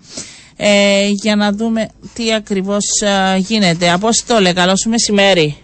[1.23, 2.85] για να δούμε τι ακριβώς
[3.39, 3.91] γίνεται.
[3.91, 5.57] Απόστολε, καλώς μεσημέρι.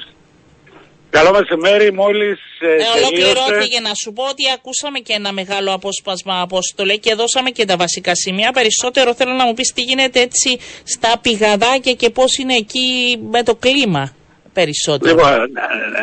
[1.11, 2.39] Καλό μεσημέρι, μόλις.
[2.61, 7.51] Ε, ε, ολοκληρώθηκε να σου πω ότι ακούσαμε και ένα μεγάλο απόσπασμα απόστολε και δώσαμε
[7.51, 8.51] και τα βασικά σημεία.
[8.53, 13.43] Περισσότερο θέλω να μου πεις τι γίνεται έτσι στα πηγαδάκια και πώς είναι εκεί με
[13.43, 14.13] το κλίμα.
[14.53, 15.15] Περισσότερο.
[15.15, 15.39] Λοιπόν, ε,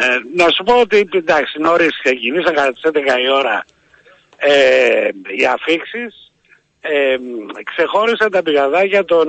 [0.05, 3.65] ε, να σου πω ότι εντάξει, νωρίς ξεκινήσαν κατά τις 11 η ώρα
[4.37, 6.31] ε, οι αφήξεις.
[6.81, 7.15] Ε,
[7.63, 9.27] ξεχώρισαν τα πηγαδάκια των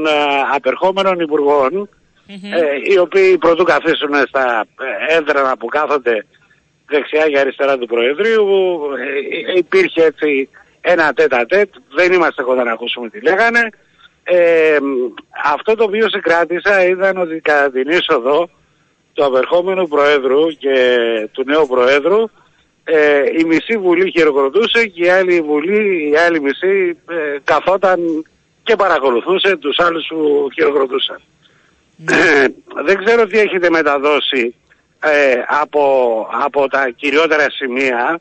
[0.54, 1.88] απερχόμενων υπουργών
[2.26, 4.66] ε, οι οποίοι πρωτού καθίσουν στα
[5.08, 6.26] έδρανα που κάθονται
[6.86, 8.46] δεξιά και αριστερά του Προεδρείου
[9.54, 10.48] ε, υπήρχε έτσι
[10.80, 13.68] ένα τέτα τέτ, δεν είμαστε κοντά να ακούσουμε τι λέγανε.
[14.24, 14.76] Ε,
[15.44, 18.48] αυτό το οποίο συγκράτησα ήταν ότι κατά την είσοδο
[19.12, 20.98] του απερχόμενου Προέδρου και
[21.32, 22.28] του νέου Προέδρου
[22.84, 28.26] ε, η μισή βουλή χειροκροτούσε και η άλλη βουλή, η άλλη μισή ε, καθόταν
[28.62, 31.20] και παρακολουθούσε τους άλλους που χειροκροτούσαν.
[32.04, 32.46] Ε,
[32.84, 34.54] δεν ξέρω τι έχετε μεταδώσει
[35.00, 38.20] ε, από, από τα κυριότερα σημεία.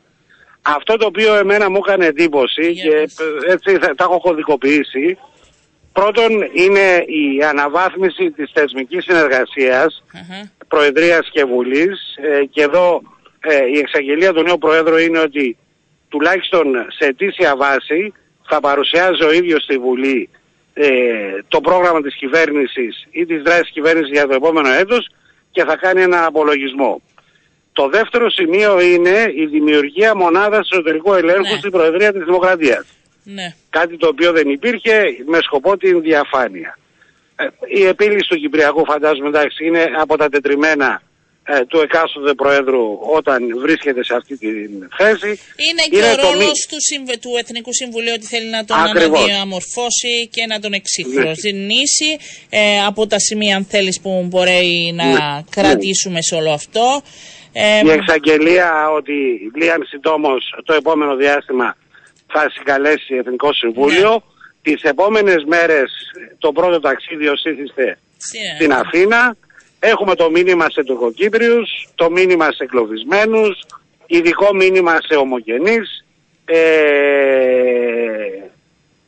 [0.62, 3.08] Αυτό το οποίο εμένα μου έκανε εντύπωση και
[3.48, 5.18] έτσι θα, τα έχω κωδικοποιήσει.
[5.92, 9.06] Πρώτον είναι η αναβάθμιση της θεσμικής
[10.68, 13.02] Προεδρίας και Βουλής ε, και εδώ
[13.74, 15.56] η εξαγγελία του νέου Προέδρου είναι ότι
[16.08, 16.66] τουλάχιστον
[16.98, 18.12] σε αιτήσια βάση
[18.48, 20.28] θα παρουσιάζει ο ίδιος στη Βουλή
[20.78, 25.08] ε, το πρόγραμμα της κυβέρνησης ή της δράσης κυβέρνησης για το επόμενο έτος
[25.50, 27.02] και θα κάνει ένα απολογισμό.
[27.72, 31.58] Το δεύτερο σημείο είναι η δημιουργία μονάδας εσωτερικού ελέγχου ναι.
[31.58, 32.86] στην Προεδρία της Δημοκρατίας.
[33.22, 33.54] Ναι.
[33.70, 36.78] Κάτι το οποίο δεν υπήρχε με σκοπό την διαφάνεια.
[37.36, 41.02] Ε, η επίλυση του Κυπριακού φαντάζομαι εντάξει είναι από τα τετριμένα
[41.48, 44.48] ε, του εκάστοτε Προέδρου όταν βρίσκεται σε αυτή τη
[44.96, 45.28] θέση.
[45.66, 46.76] Είναι και είναι ο ρόλος του,
[47.20, 52.58] του Εθνικού Συμβουλίου ότι θέλει να τον αναδιαμορφώσει και να τον εξυγχρονίσει ναι.
[52.58, 55.44] ε, από τα σημεία αν θέλεις που μπορεί να ναι.
[55.50, 57.02] κρατήσουμε σε όλο αυτό.
[57.52, 59.14] Ε, Η εξαγγελία ότι
[59.54, 61.76] Λίαν συντόμως το επόμενο διάστημα
[62.26, 64.10] θα συγκαλέσει Εθνικό Συμβούλιο.
[64.10, 64.18] Ναι.
[64.62, 65.90] Τις επόμενες μέρες
[66.38, 67.98] το πρώτο ταξίδι οσήθιστε
[68.56, 69.36] στην Αθήνα
[69.78, 73.64] Έχουμε το μήνυμα σε τουρκοκύπριους, το μήνυμα σε εγκλωβισμένους,
[74.06, 76.04] ειδικό μήνυμα σε ομογενείς
[76.44, 76.56] ε,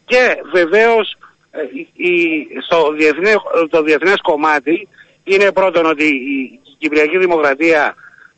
[0.05, 1.17] και βεβαίως
[1.51, 1.61] ε,
[1.93, 3.35] η, στο διεθνέ,
[3.71, 4.89] το διεθνές κομμάτι
[5.25, 7.95] είναι πρώτον ότι η Κυπριακή Δημοκρατία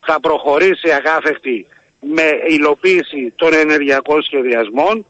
[0.07, 1.67] θα προχωρήσει αγάφεκτη
[2.01, 5.07] με υλοποίηση των ενεργειακών σχεδιασμών.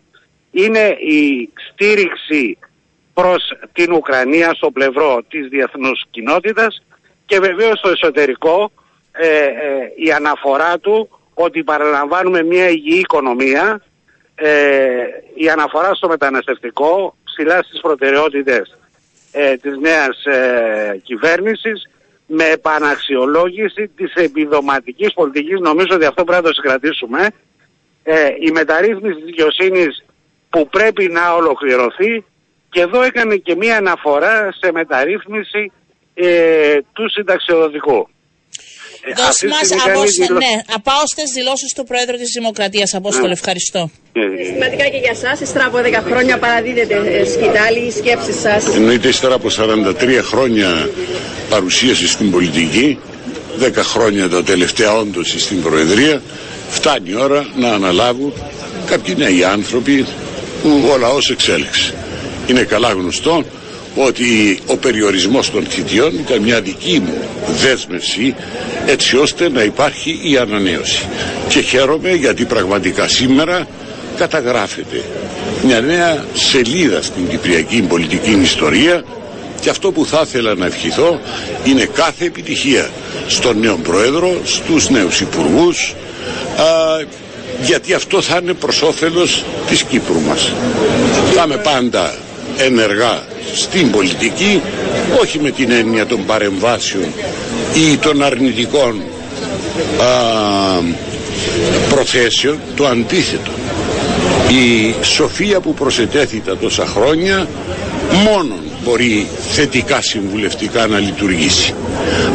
[0.50, 2.58] Είναι η στήριξη
[3.14, 6.82] προς την Ουκρανία στο πλευρό της διεθνούς κοινότητας
[7.30, 8.72] και βεβαίως στο εσωτερικό
[9.12, 13.82] ε, ε, η αναφορά του ότι παραλαμβάνουμε μια υγιή οικονομία,
[14.34, 18.78] ε, η αναφορά στο μεταναστευτικό ψηλά στις προτεραιότητες
[19.32, 21.88] ε, της νέας ε, κυβέρνησης
[22.26, 27.28] με επαναξιολόγηση της επιδοματικής πολιτικής, νομίζω ότι αυτό πρέπει να το συγκρατήσουμε,
[28.02, 30.04] ε, η μεταρρύθμιση της δικαιοσύνης
[30.50, 32.24] που πρέπει να ολοκληρωθεί.
[32.70, 35.72] Και εδώ έκανε και μία αναφορά σε μεταρρύθμιση
[36.14, 38.08] ε, του συνταξιοδοτικού.
[39.02, 39.68] Ε, Δώσ' μας
[40.16, 40.38] δηλω...
[40.38, 42.94] ναι, απάωστες δηλώσεις του Πρόεδρου της Δημοκρατίας.
[42.94, 43.32] Απόστολε, ναι.
[43.32, 43.90] ευχαριστώ.
[44.12, 48.66] Ε, σημαντικά και για εσάς, ύστερα από 10 χρόνια παραδίδετε σκητάλη, οι σκέψεις σας.
[48.74, 50.88] Εννοείται ύστερα από 43 χρόνια
[51.50, 52.98] παρουσίαση στην πολιτική,
[53.60, 56.22] 10 χρόνια τα τελευταία όντως στην Προεδρία,
[56.68, 58.32] φτάνει η ώρα να αναλάβουν
[58.86, 60.06] κάποιοι νέοι άνθρωποι
[60.62, 61.94] που ο λαός εξέλιξε.
[62.46, 63.44] Είναι καλά γνωστό
[63.94, 67.14] ότι ο περιορισμός των θητιών ήταν μια δική μου
[67.62, 68.34] δέσμευση
[68.86, 71.06] έτσι ώστε να υπάρχει η ανανέωση.
[71.48, 73.66] Και χαίρομαι γιατί πραγματικά σήμερα
[74.16, 75.02] καταγράφεται
[75.64, 79.04] μια νέα σελίδα στην κυπριακή πολιτική ιστορία
[79.60, 81.20] και αυτό που θα ήθελα να ευχηθώ
[81.64, 82.90] είναι κάθε επιτυχία
[83.26, 85.94] στον νέο Πρόεδρο, στους νέους Υπουργούς,
[87.62, 90.52] γιατί αυτό θα είναι προς όφελος της Κύπρου μας.
[91.34, 92.14] Θα είμαι πάντα
[92.64, 93.22] ενεργά
[93.54, 94.60] στην πολιτική
[95.20, 97.04] όχι με την έννοια των παρεμβάσεων
[97.74, 99.02] ή των αρνητικών
[100.00, 100.82] α,
[101.94, 102.58] προθέσεων.
[102.76, 103.50] Το αντίθετο.
[104.48, 107.48] Η σοφία που προσετέθη τα τόσα χρόνια
[108.24, 111.74] μόνον μπορεί θετικά συμβουλευτικά να λειτουργήσει.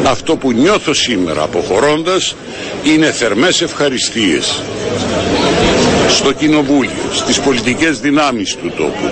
[0.03, 2.35] Αυτό που νιώθω σήμερα αποχωρώντας
[2.83, 4.61] είναι θερμές ευχαριστίες
[6.09, 9.09] στο κοινοβούλιο, στις πολιτικές δυνάμεις του τόπου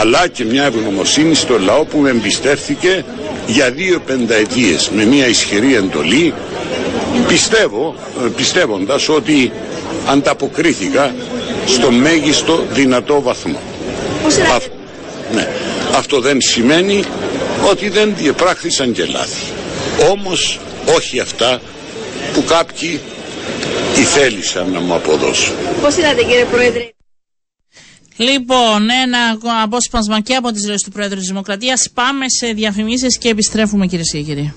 [0.00, 3.04] αλλά και μια ευγνωμοσύνη στο λαό που με εμπιστεύθηκε
[3.46, 6.34] για δύο πενταετίες με μια ισχυρή εντολή
[7.28, 7.94] πιστεύω,
[8.36, 9.52] πιστεύοντας ότι
[10.06, 11.14] ανταποκρίθηκα
[11.66, 13.60] στο μέγιστο δυνατό βαθμό.
[15.34, 15.48] ναι.
[15.96, 17.04] Αυτό δεν σημαίνει
[17.70, 19.44] ότι δεν διεπράχθησαν και λάθη.
[20.10, 20.60] Όμως
[20.96, 21.60] όχι αυτά
[22.34, 23.00] που κάποιοι
[24.04, 25.54] θέλησαν να μου αποδώσουν.
[25.80, 26.88] Πώς είδατε κύριε Πρόεδρε;
[28.16, 31.90] Λοιπόν, ένα απόσπασμα και από τις δηλώσεις του Πρόεδρου της Δημοκρατίας.
[31.94, 34.54] Πάμε σε διαφημίσεις και επιστρέφουμε κυρίε και κύριοι.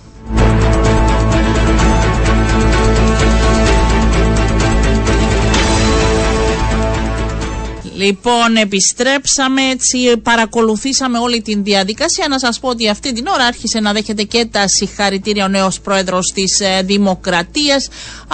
[7.97, 12.27] Λοιπόν, επιστρέψαμε έτσι, παρακολουθήσαμε όλη την διαδικασία.
[12.27, 15.79] Να σας πω ότι αυτή την ώρα άρχισε να δέχεται και τα συγχαρητήρια ο νέος
[15.79, 17.89] πρόεδρος της ε, Δημοκρατίας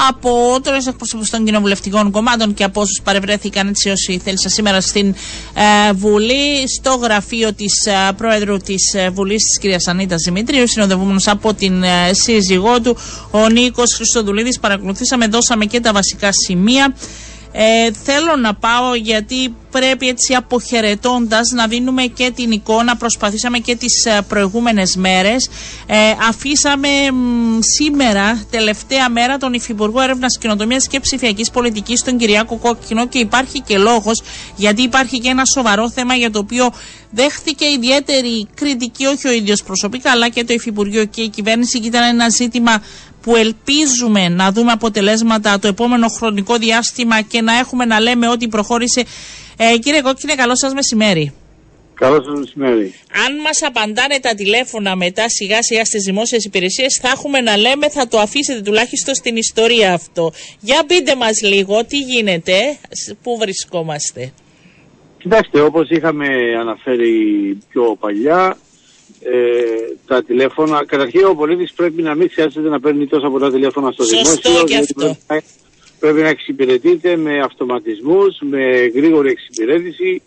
[0.10, 5.16] από τρεις εκπροσώπους των κοινοβουλευτικών κομμάτων και από όσους παρευρέθηκαν έτσι όσοι θέλησαν σήμερα στην
[5.88, 6.68] ε, Βουλή.
[6.78, 11.84] Στο γραφείο της ε, πρόεδρου της ε, Βουλής, της κυρίας Ανίτας Δημητρίου, συνοδευόμενος από την
[11.84, 12.98] ε, σύζυγό του,
[13.32, 14.60] ο Νίκος Χριστοδουλίδη.
[14.60, 16.94] Παρακολουθήσαμε, δώσαμε και τα βασικά σημεία.
[17.56, 22.96] Ε, θέλω να πάω γιατί πρέπει έτσι αποχαιρετώντας να δίνουμε και την εικόνα.
[22.96, 25.50] Προσπαθήσαμε και τις ε, προηγούμενες μέρες.
[25.88, 25.96] Ε,
[26.30, 26.88] αφήσαμε
[27.60, 33.62] σήμερα, τελευταία μέρα, τον Υφυπουργό Έρευνας Κοινοτομίας και Ψηφιακής Πολιτικής, τον Κυριάκο Κόκκινο και υπάρχει
[33.62, 34.22] και λόγος
[34.56, 36.72] γιατί υπάρχει και ένα σοβαρό θέμα για το οποίο
[37.14, 41.88] δέχτηκε ιδιαίτερη κριτική, όχι ο ίδιος προσωπικά, αλλά και το Υφυπουργείο και η κυβέρνηση και
[41.88, 42.82] ήταν ένα ζήτημα
[43.24, 48.48] που ελπίζουμε να δούμε αποτελέσματα το επόμενο χρονικό διάστημα και να έχουμε να λέμε ότι
[48.48, 49.04] προχώρησε.
[49.58, 51.34] Ε, κύριε Κόκκινε, καλό σας μεσημέρι.
[51.94, 52.94] Καλό σας μεσημέρι.
[53.28, 57.90] Αν μας απαντάνε τα τηλέφωνα μετά σιγά σιγά στις δημόσιες υπηρεσίες θα έχουμε να λέμε,
[57.90, 60.32] θα το αφήσετε τουλάχιστον στην ιστορία αυτό.
[60.60, 62.78] Για πείτε μας λίγο τι γίνεται,
[63.24, 64.34] πού βρισκόμαστε.
[65.18, 66.28] Κοιτάξτε, όπως είχαμε
[66.60, 67.14] αναφέρει
[67.70, 68.58] πιο παλιά,
[69.32, 70.86] ε, τα τηλέφωνα.
[70.86, 74.64] Καταρχήν ο πολίτης πρέπει να μην χρειάζεται να παίρνει τόσα πολλά τηλέφωνα στο Σωστό δημόσιο.
[74.66, 74.94] και αυτό.
[74.96, 75.42] Πρέπει να,
[76.00, 80.22] πρέπει να εξυπηρετείται με αυτοματισμούς, με γρήγορη εξυπηρέτηση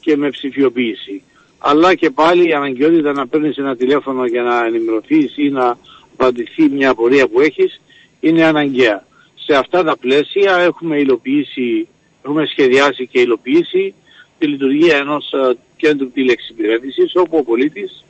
[0.00, 1.22] και με ψηφιοποίηση.
[1.58, 5.78] Αλλά και πάλι η αναγκαιότητα να παίρνεις ένα τηλέφωνο για να ενημερωθείς ή να
[6.12, 7.80] απαντηθεί μια απορία που έχεις
[8.20, 9.06] είναι αναγκαία.
[9.34, 11.88] Σε αυτά τα πλαίσια έχουμε υλοποιήσει,
[12.22, 13.94] έχουμε σχεδιάσει και υλοποιήσει
[14.38, 18.04] τη λειτουργία ενός ε, κέντρου τηλεξυπηρέτησης όπου ο πολίτης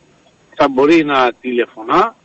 [0.56, 2.16] θα μπορεί να τηλεφωνά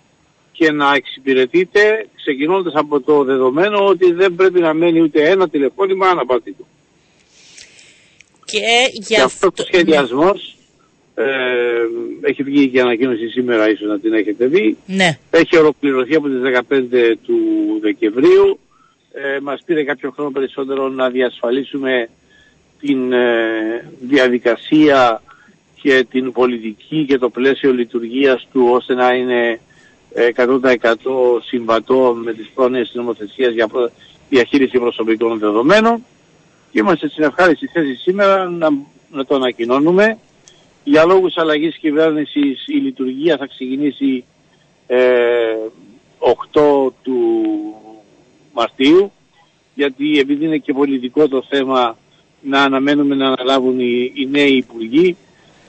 [0.52, 6.08] και να εξυπηρετείται ξεκινώντας από το δεδομένο ότι δεν πρέπει να μένει ούτε ένα τηλεφώνημα
[6.08, 6.66] αναπατήτου.
[8.46, 8.60] Και
[8.94, 10.56] Και για αυτός ο σχεδιασμός
[11.16, 11.26] ε,
[12.22, 14.78] έχει βγει και ανακοίνωση σήμερα ίσως να την έχετε δει.
[14.86, 15.18] Ναι.
[15.32, 16.40] Έχει ολοκληρωθεί από τις
[16.70, 17.38] 15 του
[17.82, 18.60] Δεκεμβρίου.
[19.14, 22.10] Ε, μας πήρε κάποιο χρόνο περισσότερο να διασφαλίσουμε
[22.80, 25.22] την ε, διαδικασία
[25.82, 29.60] και την πολιτική και το πλαίσιο λειτουργίας του ώστε να είναι
[30.14, 30.62] ε, 100%
[31.44, 33.92] συμβατό με τις πρόνοιες της νομοθεσίας για προ-
[34.30, 36.06] διαχείριση προσωπικών δεδομένων.
[36.72, 38.70] Και είμαστε στην ευχάριστη θέση σήμερα να,
[39.12, 40.18] να το ανακοινώνουμε.
[40.84, 44.24] Για λόγους αλλαγής κυβέρνησης η λειτουργία θα ξεκινήσει
[44.88, 44.98] ε,
[46.54, 47.20] 8 του
[48.54, 49.12] Μαρτίου
[49.74, 51.98] γιατί επειδή είναι και πολιτικό το θέμα
[52.42, 55.18] να αναμένουμε να αναλάβουν οι, οι νέοι υπουργοί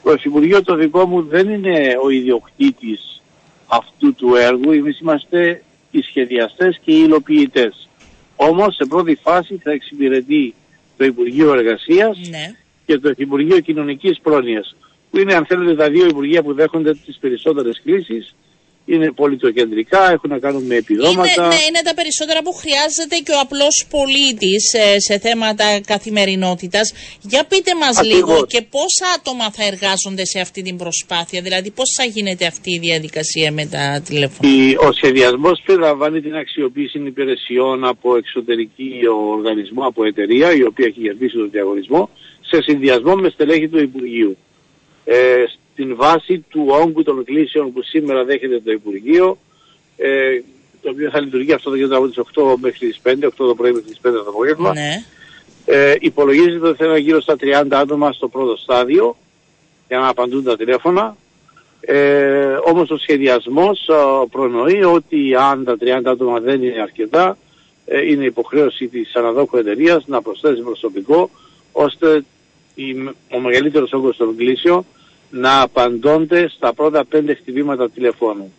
[0.03, 3.23] το Υφυπουργείο το δικό μου δεν είναι ο ιδιοκτήτης
[3.67, 7.89] αυτού του έργου, εμείς είμαστε οι σχεδιαστές και οι υλοποιητές.
[8.37, 10.55] Όμως σε πρώτη φάση θα εξυπηρετεί
[10.97, 12.55] το Υπουργείο Εργασίας Ναι.
[12.87, 14.77] και το Υπουργείο Κοινωνικής Πρόνοιας
[15.11, 18.35] που είναι αν θέλετε τα δύο Υπουργεία που δέχονται τις περισσότερες κλήσεις
[18.85, 21.33] είναι πολιτοκεντρικά, έχουν να κάνουν με επιδόματα.
[21.37, 26.93] Είναι, ναι, είναι τα περισσότερα που χρειάζεται και ο απλός πολίτης ε, σε θέματα καθημερινότητας.
[27.21, 28.19] Για πείτε μας Ακριβώς.
[28.19, 32.71] λίγο και πόσα άτομα θα εργάζονται σε αυτή την προσπάθεια, δηλαδή πώς θα γίνεται αυτή
[32.75, 38.91] η διαδικασία με τα τηλέφωνα; Η- Ο σχεδιασμός περιλαμβάνει την αξιοποίηση υπηρεσιών από εξωτερική
[39.37, 44.37] οργανισμό, από εταιρεία, η οποία έχει κερδίσει τον διαγωνισμό, σε συνδυασμό με στελέχη του Υπουργείου.
[45.05, 49.39] Ε, στην βάση του όγκου των κλήσεων που σήμερα δέχεται το Υπουργείο,
[49.97, 50.41] ε,
[50.83, 53.55] το οποίο θα λειτουργεί αυτό το γεγονό από τις 8 μέχρι τις 5, 8 το
[53.55, 55.05] πρωί μέχρι τις 5 το απόγευμα, Ναι.
[55.65, 59.17] ε, υπολογίζεται ότι θα είναι γύρω στα 30 άτομα στο πρώτο στάδιο
[59.89, 61.17] για να απαντούν τα τηλέφωνα.
[61.81, 67.39] Ε, όμως ο σχεδιασμός α, προνοεί ότι αν τα 30 άτομα δεν είναι αρκετά
[67.87, 71.31] ε, είναι υποχρέωση της αναδόχου εταιρείας να προσθέσει προσωπικό
[71.73, 72.25] ώστε
[72.75, 72.93] η,
[73.35, 74.85] ο μεγαλύτερος όγκος των κλήσεων
[75.35, 78.53] να απαντώνται στα πρώτα πέντε χτυπήματα τηλεφώνου.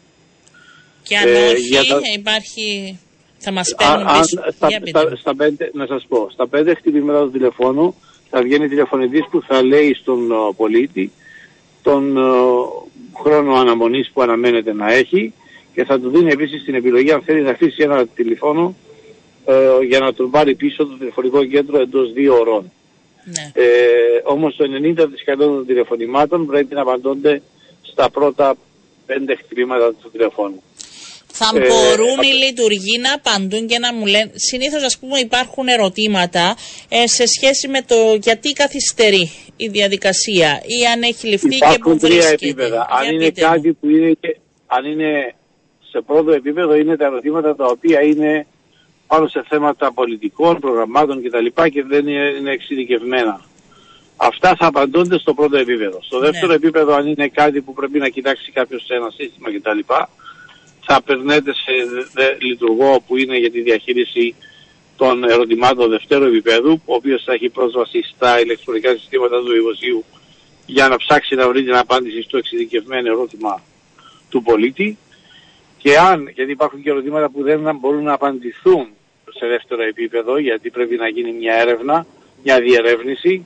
[1.04, 3.00] Και αν Ε, όχι για τα- υπάρχει...
[3.38, 4.42] Θα μας Α- παίρνουν αν- πίσω.
[4.56, 5.16] στα, Για πείτε στα, μου.
[5.16, 7.96] στα πέντε, να σας πω, στα πέντε χτυπήματα του τηλεφώνου
[8.30, 11.12] θα βγαίνει τηλεφωνητής που θα λέει στον ο, πολίτη
[11.84, 12.32] τον ο,
[13.24, 15.34] χρόνο αναμονής που αναμένεται να έχει
[15.74, 18.76] και θα του δίνει επίσης την επιλογή αν θέλει να αφήσει ένα τηλεφώνο
[19.46, 22.72] ε, για να τον πάρει πίσω το τηλεφωνικό κέντρο εντός δύο ωρών.
[23.26, 23.52] Ναι.
[23.54, 23.68] Ε,
[24.24, 27.42] όμως το 90% των τηλεφωνημάτων πρέπει να απαντώνται
[27.82, 28.56] στα πρώτα
[29.06, 30.64] πέντε χτυπήματα του τηλεφώνου.
[31.36, 34.32] Θα Ε, μπορούν απ' οι λειτουργοί να απαντούν και να μου λένε.
[34.36, 36.56] Συνήθως, ας πούμε, υπάρχουν ερωτήματα
[36.90, 41.94] ε, σε σχέση με το γιατί καθυστερεί η διαδικασία ή αν έχει ληφθεί και Υπάρχουν
[41.94, 42.46] πού τρία βρίσκεται.
[42.46, 42.68] επίπεδα.
[42.76, 43.52] Για Αν είναι πείτε μου.
[43.54, 45.34] κάτι που είναι, και- αν είναι
[45.92, 48.48] σε πρώτο επίπεδο είναι τα ερωτήματα τα οποία είναι
[49.14, 51.64] πάνω σε θέματα πολιτικών, προγραμμάτων κτλ.
[51.70, 53.42] και δεν είναι, είναι εξειδικευμένα.
[54.18, 56.00] Αυτά θα απαντώνται στο πρώτο επίπεδο.
[56.02, 59.80] Στο δεύτερο επίπεδο, αν είναι κάτι που πρέπει να κοιτάξει κάποιος σε ένα σύστημα κτλ.,
[60.86, 61.72] θα περνέτε σε
[62.14, 64.36] δε- λειτουργό που είναι για τη διαχείριση
[64.96, 70.04] των ερωτημάτων δευτέρου επίπεδου, ο οποίος θα έχει πρόσβαση στα ηλεκτρονικά συστήματα του δημοσίου
[70.66, 73.62] για να ψάξει να βρει την απάντηση στο εξειδικευμένο ερώτημα
[74.30, 74.98] του πολίτη.
[75.78, 78.88] Και αν, γιατί υπάρχουν και ερωτήματα που δεν μπορούν να απαντηθούν
[79.38, 82.06] σε δεύτερο επίπεδο, γιατί πρέπει να γίνει μια έρευνα,
[82.44, 83.46] μια διερεύνηση,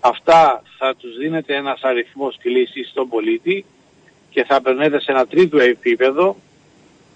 [0.00, 3.64] αυτά θα τους δίνεται ένας αριθμός κλήσης στον πολίτη
[4.30, 6.36] και θα περνέτε σε ένα τρίτο επίπεδο.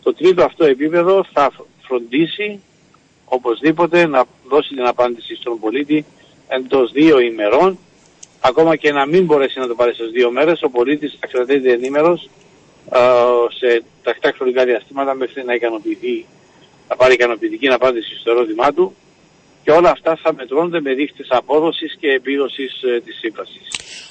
[0.02, 2.60] Το τρίτο αυτό επίπεδο θα φροντίσει
[3.24, 6.04] οπωσδήποτε να δώσει την απάντηση στον πολίτη
[6.48, 7.78] εντός δύο ημερών
[8.40, 11.72] ακόμα και να μην μπορέσει να το πάρει στις δύο μέρες, ο πολίτης θα κρατείται
[11.72, 12.30] ενήμερος
[12.92, 12.98] ε,
[13.58, 16.26] σε τακτά χρονικά διαστήματα μέχρι να ικανοποιηθεί,
[16.90, 18.94] να πάρει ικανοποιητική απάντηση στο ερώτημά του
[19.64, 23.62] και όλα αυτά θα μετρώνται με δείχτες απόδοσης και επίδοσης ε, της σύμβασης.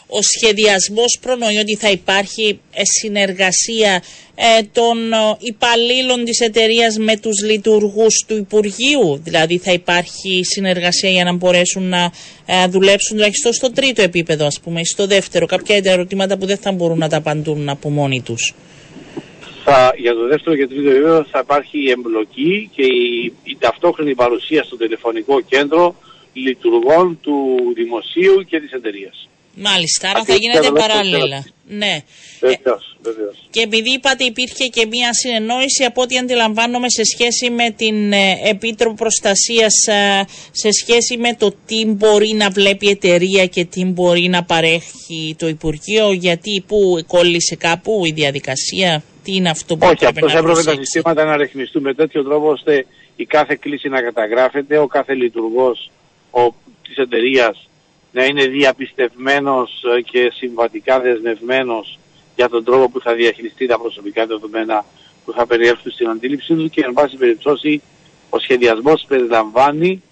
[0.08, 4.04] Ο σχεδιασμός προνοεί ότι θα υπάρχει ε, συνεργασία
[4.36, 9.22] ε, των ε, υπαλλήλων της εταιρείας με τους λειτουργούς του Υπουργείου.
[9.24, 12.12] Δηλαδή θα υπάρχει συνεργασία για να μπορέσουν να
[12.46, 15.46] ε, δουλέψουν τουλάχιστον στο τρίτο επίπεδο ας πούμε, ή στο δεύτερο.
[15.46, 18.54] Κάποια ερωτήματα που δεν θα μπορούν να τα απαντούν από μόνοι τους.
[19.64, 24.16] Θα, για το δεύτερο και τρίτο επίπεδο θα υπάρχει η εμπλοκή και η, η ταυτόχρονη
[24.16, 25.96] παρουσία στο τηλεφωνικό κέντρο
[26.34, 29.30] λειτουργών του δημοσίου και της εταιρείας.
[29.62, 31.46] Μάλιστα, άρα θα Αυτή γίνεται είναι το δεύτερο παράλληλα.
[31.68, 32.04] Ναι.
[32.40, 33.48] Ε, Βεβαίως, βεβαίως.
[33.50, 38.40] Και επειδή είπατε υπήρχε και μία συνεννόηση από ό,τι αντιλαμβάνομαι σε σχέση με την ε,
[38.44, 43.86] Επίτροπο Προστασίας ε, σε σχέση με το τι μπορεί να βλέπει η εταιρεία και τι
[43.86, 49.88] μπορεί να παρέχει το Υπουργείο γιατί που κόλλησε κάπου η διαδικασία τι είναι αυτό που
[49.88, 52.86] Όχι, πρέπει απλώς να έπρεπε τα προσέξει; συστήματα να ρυθμιστούν με τέτοιο τρόπο ώστε
[53.16, 55.92] η κάθε κλίση να καταγράφεται, ο κάθε λειτουργός
[56.32, 56.54] ο,
[56.84, 57.70] της εταιρείας
[58.12, 62.00] να είναι διαπιστευμένος ε, και συμβατικά δεσμευμένος
[62.36, 64.86] για τον τρόπο που θα διαχειριστεί τα προσωπικά δεδομένα
[65.26, 67.82] που θα περιέλθουν στην αντίληψή του και εν πάση περιπτώσει
[68.30, 70.04] ο σχεδιασμός περιλαμβάνει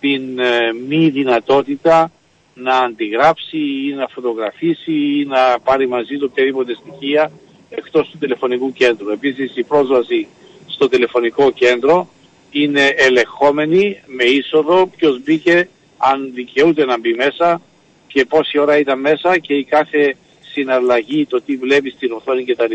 [0.00, 2.12] την ε, μη δυνατότητα
[2.54, 7.30] να αντιγράψει ή να φωτογραφίσει ή να πάρει μαζί του οποιαδήποτε στοιχεία
[7.70, 9.10] εκτός του τηλεφωνικού κέντρου.
[9.10, 10.28] Επίσης η πρόσβαση
[10.66, 12.08] στο τηλεφωνικό κέντρο
[12.50, 15.68] είναι ελεγχόμενη με είσοδο ποιος μπήκε,
[16.02, 17.60] αν δικαιούται να μπει μέσα
[18.06, 20.16] και πόση ώρα ήταν μέσα και η κάθε
[20.52, 22.74] συναλλαγή, το τι βλέπεις στην οθόνη κτλ.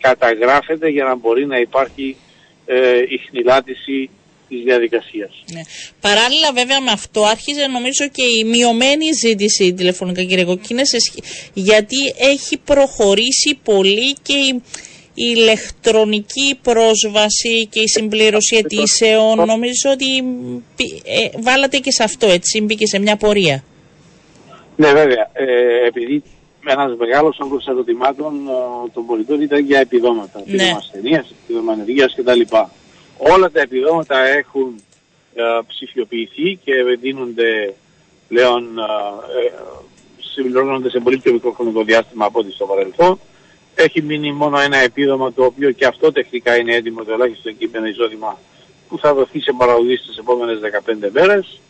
[0.00, 2.16] καταγράφεται για να μπορεί να υπάρχει
[2.66, 4.10] ε, η χνηλάτιση
[4.48, 5.30] της διαδικασίας.
[5.52, 5.60] Ναι.
[6.00, 11.24] Παράλληλα βέβαια με αυτό άρχιζε νομίζω και η μειωμένη ζήτηση τηλεφωνικά κύριε Κοκκίνε σε σχ-
[11.54, 14.62] γιατί έχει προχωρήσει πολύ και η,
[15.14, 22.02] η ηλεκτρονική πρόσβαση και η συμπλήρωση αιτήσεων νομίζω ότι μ, πη- ε, βάλατε και σε
[22.02, 23.64] αυτό έτσι μπήκε σε μια πορεία.
[24.76, 25.30] Ναι, βέβαια.
[25.32, 26.22] Ε, επειδή
[26.66, 30.42] ένας μεγάλος όγκος ερωτημάτων ε, των πολιτών ήταν για επιδόματα.
[30.46, 30.52] Ναι.
[30.54, 32.40] Επίδομα ασθενείας, επίδομα ανεργίας κτλ.
[33.18, 34.82] Όλα τα επιδόματα έχουν
[35.34, 37.74] ε, ψηφιοποιηθεί και δίνονται
[38.28, 39.52] πλέον ε, ε,
[40.34, 43.20] συμπληρώνονται σε πολύ πιο μικρό χρονικό διάστημα από ό,τι στο παρελθόν.
[43.74, 47.86] Έχει μείνει μόνο ένα επίδομα το οποίο και αυτό τεχνικά είναι έτοιμο το ελάχιστο κείμενο
[47.86, 48.38] εισόδημα
[48.88, 51.60] που θα δοθεί σε παραγωγή στις επόμενες 15 μέρες.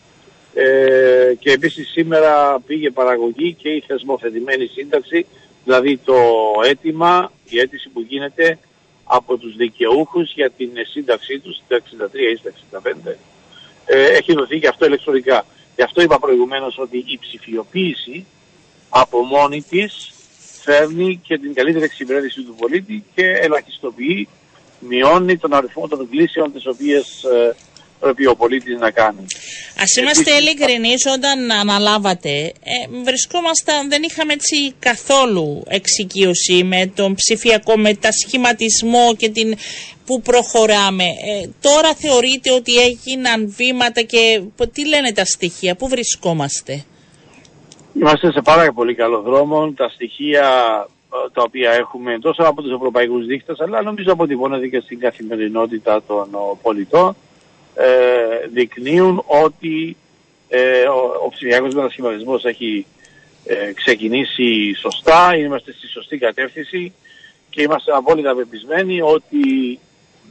[0.55, 5.27] Ε, και επίσης σήμερα πήγε παραγωγή και η θεσμοθετημένη σύνταξη,
[5.65, 6.17] δηλαδή το
[6.65, 8.59] αίτημα, η αίτηση που γίνεται
[9.05, 13.17] από τους δικαιούχους για την σύνταξή τους, στα 63 ή στα 65,
[13.85, 15.47] ε, έχει δοθεί και αυτό ηλεκτρονικά.
[15.77, 18.27] Γι' αυτό είπα προηγουμένως ότι η ψηφιοποίηση
[18.89, 20.14] από μόνη της
[20.65, 24.29] φέρνει και την καλύτερη εξυπηρέτηση του πολίτη και ελαχιστοποιεί,
[24.79, 27.55] μειώνει τον αριθμό των κλήσεων τις οποίες ε,
[28.01, 29.19] πρέπει ο πολίτης να κάνει.
[29.83, 37.15] Α είμαστε Επίσης- ειλικρινείς, όταν αναλάβατε, ε, βρισκόμασταν, δεν είχαμε έτσι καθόλου εξοικείωση με τον
[37.15, 39.57] ψηφιακό μετασχηματισμό και την
[40.07, 41.05] που προχωράμε.
[41.05, 46.85] Ε, τώρα θεωρείτε ότι έγιναν βήματα και π- τι λένε τα στοιχεία, πού βρισκόμαστε;
[47.95, 49.73] Είμαστε σε πάρα πολύ καλό δρόμο.
[49.73, 50.47] Τα στοιχεία
[51.13, 56.03] ε, τα οποία έχουμε τόσο από τους ευρωπαϊκούς δείκτες αλλά νομίζω αποτυπώνεται και στην καθημερινότητα
[56.07, 57.17] των ο, πολιτών
[57.75, 59.97] ε, δεικνύουν ότι
[60.49, 62.87] ε, ο, ο ψηφιακός μετασχηματισμός έχει
[63.45, 66.93] ε, ξεκινήσει σωστά, είμαστε στη σωστή κατεύθυνση
[67.51, 69.79] και είμαστε απόλυτα πεπισμένοι ότι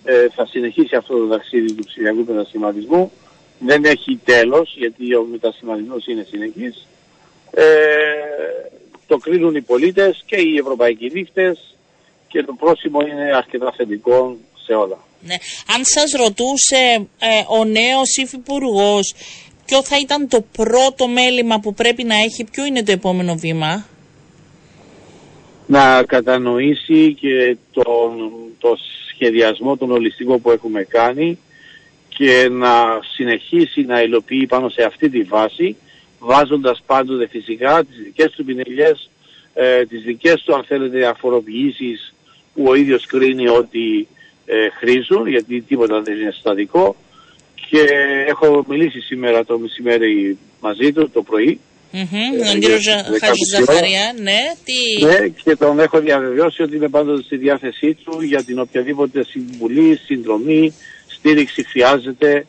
[0.04, 3.12] ε, θα συνεχίσει αυτό το ταξίδι του ψηφιακού μετασχηματισμού.
[3.60, 6.88] Δεν έχει τέλος γιατί ο μετασχηματισμός είναι συνεχής
[7.54, 7.64] ε,
[9.08, 11.76] το κρίνουν οι πολίτες και οι ευρωπαϊκοί δείκτες
[12.28, 14.98] και το πρόσημο είναι αρκετά θετικό σε όλα.
[15.22, 15.36] Ναι.
[15.76, 17.28] Αν σας ρωτούσε ε,
[17.60, 19.14] ο νέος υφυπουργός
[19.66, 23.86] ποιο θα ήταν το πρώτο μέλημα που πρέπει να έχει, ποιο είναι το επόμενο βήμα;
[25.68, 28.78] Να κατανοήσει και τον, το
[29.14, 31.40] σχεδιασμό, τον ολιστικό που έχουμε κάνει
[32.08, 35.76] και να συνεχίσει να υλοποιεί πάνω σε αυτή τη βάση
[36.24, 39.10] βάζοντας πάντοτε φυσικά τις δικές του πινελιές,
[39.54, 42.14] ε, τις δικές του αν θέλετε αφοροποιήσεις
[42.54, 44.08] που ο ίδιος κρίνει ότι
[44.46, 46.96] ε, χρήζουν γιατί τίποτα δεν είναι στατικό
[47.70, 47.86] και
[48.28, 51.60] έχω μιλήσει σήμερα το μεσημέρι μαζί του το πρωί.
[51.94, 52.78] Mm-hmm, τον κύριο
[53.56, 54.40] Ζαχαρία, ναι.
[54.64, 55.06] Τι...
[55.06, 60.00] Ναι, και τον έχω διαβεβαιώσει ότι είμαι πάντοτε στη διάθεσή του για την οποιαδήποτε συμβουλή,
[60.06, 60.74] συνδρομή,
[61.08, 62.46] στήριξη χρειάζεται,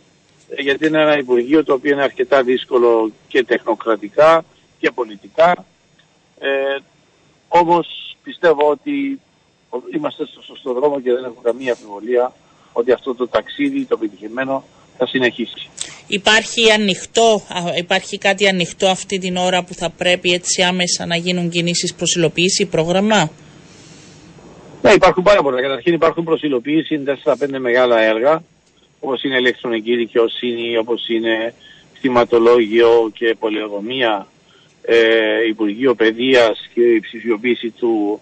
[0.59, 4.44] γιατί είναι ένα Υπουργείο το οποίο είναι αρκετά δύσκολο και τεχνοκρατικά
[4.78, 5.64] και πολιτικά.
[6.38, 6.76] Ε,
[7.48, 9.20] όμως πιστεύω ότι
[9.94, 12.32] είμαστε στο σωστό δρόμο και δεν έχω καμία αμφιβολία
[12.72, 14.64] ότι αυτό το ταξίδι, το επιτυχημένο,
[14.98, 15.68] θα συνεχίσει.
[16.07, 17.42] Υπάρχει ανοιχτό,
[17.78, 22.14] υπάρχει κάτι ανοιχτό αυτή την ώρα που θα πρέπει έτσι άμεσα να γίνουν κινήσεις προς
[22.14, 23.30] υλοποίηση, πρόγραμμα;
[24.82, 25.61] Ναι, υπάρχουν πάρα πολλά.
[25.61, 28.42] Καταρχήν υπάρχουν προς υλοποίηση 4-5 μεγάλα έργα,
[29.05, 31.55] όπως είναι ηλεκτρονική δικαιοσύνη, όπως είναι
[31.94, 34.26] κτηματολόγιο και πολεοδομία,
[34.82, 38.20] ε, Υπουργείο Παιδείας και η ψηφιοποίηση του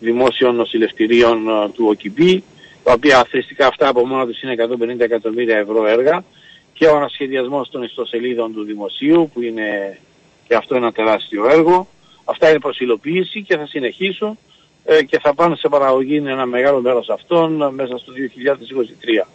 [0.00, 2.44] δημόσιων νοσηλευτηρίων ε, του ΟΚΙΠΗ,
[2.84, 6.24] τα οποία θετικά αυτά από μόνα τους είναι 150 εκατομμύρια ευρώ έργα
[6.72, 9.98] και ο ανασχεδιασμός των ιστοσελίδων του Δημοσίου που είναι
[10.48, 11.88] και αυτό ένα τεράστιο έργο.
[12.24, 14.38] Αυτά είναι προς υλοποίηση και θα συνεχίσουν
[14.84, 18.12] ε, και θα πάνε σε παραγωγή ένα μεγάλο μέρος αυτών μέσα στο
[19.22, 19.26] 2023.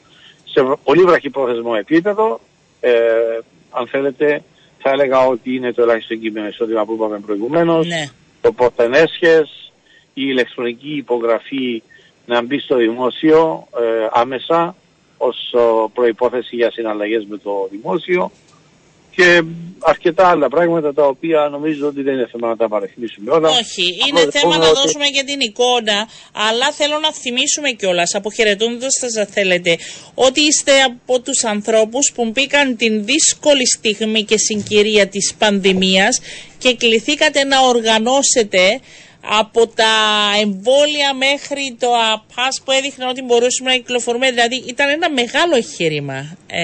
[0.54, 2.40] Σε πολύ βραχυπρόθεσμο επίπεδο,
[2.80, 2.92] ε,
[3.70, 4.44] αν θέλετε,
[4.78, 8.10] θα έλεγα ότι είναι το ελάχιστο κείμενο εισόδημα που είπαμε προηγουμένως, Ναι.
[8.42, 9.72] το πορτενέσχες,
[10.14, 11.84] η ηλεκτρονική υπογραφή
[12.26, 14.76] να μπει στο δημόσιο ε, άμεσα
[15.18, 18.32] ως ο, προϋπόθεση για συναλλαγές με το δημόσιο
[19.16, 19.42] και
[19.86, 23.50] αρκετά άλλα πράγματα τα οποία νομίζω ότι δεν είναι θέμα να τα παρεθμίσουμε όλα.
[23.50, 26.08] Όχι, Απλώς είναι θέμα πούμε να ότι- δώσουμε και την εικόνα,
[26.50, 29.78] αλλά θέλω να θυμίσουμε κιόλας, αποχαιρετώντα σας, αν θέλετε,
[30.14, 36.22] ότι είστε από τους ανθρώπους που μπήκαν την δύσκολη στιγμή και συγκυρία της πανδημίας
[36.58, 38.80] και κληθήκατε να οργανώσετε
[39.30, 39.94] από τα
[40.42, 44.30] εμβόλια μέχρι το ΑΠΑΣ που έδειχνε ότι μπορούσαμε να κυκλοφορούμε.
[44.30, 46.62] Δηλαδή ήταν ένα μεγάλο εγχείρημα ε,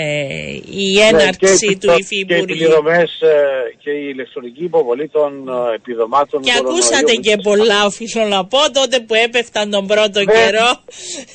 [0.86, 2.45] η Ναι, έναρξη και, του το- Και οι Υφυπουργείου.
[2.57, 3.36] πληρωμές ε,
[3.84, 6.41] και η ηλεκτρονική υποβολή των ε, επιδομάτων.
[6.41, 6.76] Και κορονοϊού.
[6.78, 10.34] ακούσατε και πολλά, οφείλω να πω, τότε που έπεφταν τον πρώτο Ναι.
[10.34, 10.70] καιρό.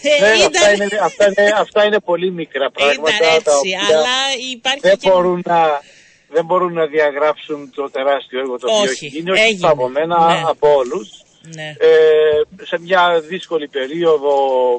[0.03, 3.51] Ε, Ναι, ήταν, αυτά, είναι, αυτά, είναι, αυτά είναι πολύ μικρά πράγματα ήταν τα έτσι,
[3.59, 4.17] οποία αλλά
[4.53, 5.11] υπάρχει δεν και...
[5.11, 5.81] μπορούν, να,
[6.35, 9.69] δεν μπορούν να διαγράψουν το τεράστιο έργο το οποίο Όχι, έχει γίνει, όχι έγινε.
[9.69, 10.43] από μένα, Ναι.
[10.47, 11.09] από όλους.
[11.55, 11.75] Ναι.
[11.79, 14.35] Ε, σε μια δύσκολη περίοδο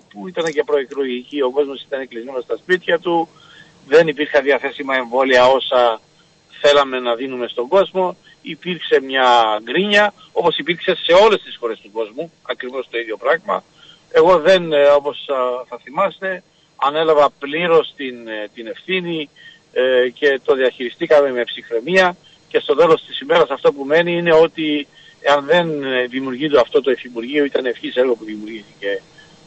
[0.09, 3.29] που ήταν και προεκλογική, ο κόσμος ήταν κλεισμένος στα σπίτια του,
[3.87, 6.01] δεν υπήρχαν διαθέσιμα εμβόλια όσα
[6.61, 11.91] θέλαμε να δίνουμε στον κόσμο, υπήρξε μια γκρίνια, όπως υπήρξε σε όλες τις χώρες του
[11.91, 13.63] κόσμου, ακριβώς το ίδιο πράγμα.
[14.11, 15.35] Εγώ δεν, ε, όπως α,
[15.69, 16.43] θα θυμάστε,
[16.75, 19.29] ανέλαβα πλήρως την, ε, την ευθύνη
[19.78, 22.15] ε, και το διαχειριστήκαμε με ψυχραιμία
[22.47, 24.88] και στο τέλος της ημέρας αυτό που μένει είναι ότι
[25.21, 29.01] εάν δεν ε, δημιουργείται αυτό το εφημουργείο, ήταν ευχής έργο που δημιουργήθηκε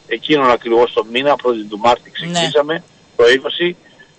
[0.07, 2.83] εκείνον ακριβώς τον μήνα, 1η του Μάρτη ξεκινήσαμε,
[3.15, 3.23] το
[3.59, 3.73] 20,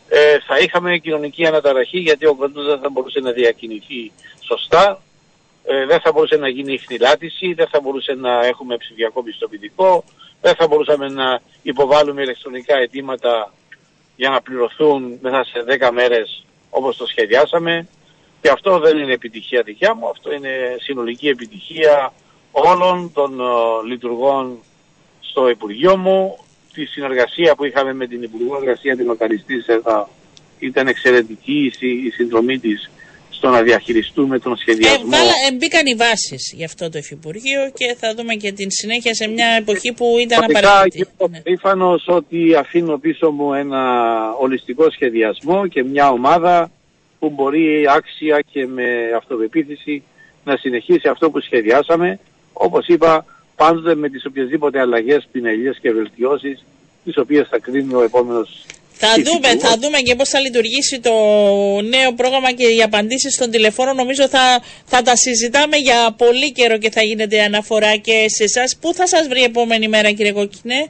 [0.08, 5.02] ε, θα είχαμε κοινωνική αναταραχή γιατί ο κόσμος δεν θα μπορούσε να διακινηθεί σωστά,
[5.64, 10.04] ε, δεν θα μπορούσε να γίνει χνηλάτιση, δεν θα μπορούσε να έχουμε ψηφιακό πιστοποιητικό,
[10.40, 13.52] δεν θα μπορούσαμε να υποβάλουμε ηλεκτρονικά αιτήματα
[14.20, 17.88] για να πληρωθούν μέσα σε 10 μέρες όπως το σχεδιάσαμε.
[18.40, 22.12] Και αυτό δεν είναι επιτυχία δικιά μου, αυτό είναι συνολική επιτυχία
[22.50, 23.44] όλων των ε,
[23.88, 24.58] λειτουργών
[25.20, 26.38] στο Υπουργείο μου.
[26.72, 30.08] Τη συνεργασία που είχαμε με την Υπουργό Εργασίας την Οκαριστή ΣΕΔΑ
[30.58, 32.90] ήταν εξαιρετική η, συ- η συνδρομή της
[33.40, 35.08] στο να διαχειριστούμε τον Ε, σχεδιασμό.
[35.10, 39.14] βάλα, ε, μπήκαν οι βάσεις για αυτό το Υφυπουργείο και θα δούμε και την συνέχεια
[39.14, 41.08] σε μια εποχή που ήταν Πραγματικά απαραίτητη.
[41.18, 41.40] είμαι Ναι.
[41.40, 43.82] περήφανος ότι αφήνω πίσω μου ένα
[44.40, 46.70] ολιστικό σχεδιασμό και μια ομάδα
[47.18, 48.86] που μπορεί άξια και με
[49.16, 50.02] αυτοπεποίθηση
[50.44, 52.18] να συνεχίσει αυτό που σχεδιάσαμε.
[52.52, 53.24] Όπως είπα,
[53.56, 56.64] πάντοτε με τις οποιασδήποτε αλλαγές, πινελιές και βελτιώσεις
[57.04, 58.64] τις οποίες θα κρίνει ο επόμενος
[59.02, 59.62] Θα δούμε, υφυπουργός.
[59.70, 61.12] θα δούμε και πώς θα λειτουργήσει το
[61.94, 63.92] νέο πρόγραμμα και οι απαντήσεις στον τηλεφώνο.
[63.92, 68.76] Νομίζω θα, θα τα συζητάμε για πολύ καιρό και θα γίνεται αναφορά και σε εσάς.
[68.80, 70.86] Πού θα σας βρει η επόμενη μέρα κύριε Κόκκινε;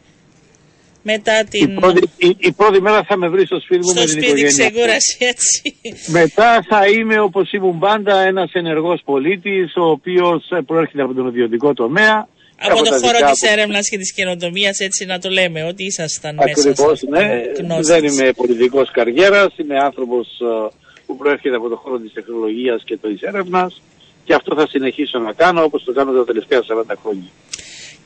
[1.03, 1.75] Μετά Η την...
[1.75, 4.27] πρώτη, η, η πρώτη μέρα θα με βρει στο σπίτι μου στο με την σπίτι
[4.41, 4.71] οικογένεια.
[4.71, 5.77] ξεκούραση έτσι.
[6.07, 11.27] Μετά θα είμαι όπως ήμουν πάντα ένας ενεργός πολίτης ο οποίος ε, προέρχεται από τον
[11.27, 12.29] ιδιωτικό τομέα.
[12.63, 15.29] Από Έχω το τα χώρο δικά της μου- έρευνας και της καινοτομίας έτσι να το
[15.29, 17.43] λέμε ότι ήσασταν μέσα Ακριβώς, σε ναι.
[17.59, 17.87] γνώστες.
[17.87, 20.69] Δεν είμαι πολιτικός καριέρας, είμαι άνθρωπος ε,
[21.07, 23.83] που προέρχεται από το χώρο της τεχνολογίας και της έρευνας
[24.25, 27.29] και αυτό θα συνεχίσω να κάνω όπως το κάνω τα τελευταία 40 χρόνια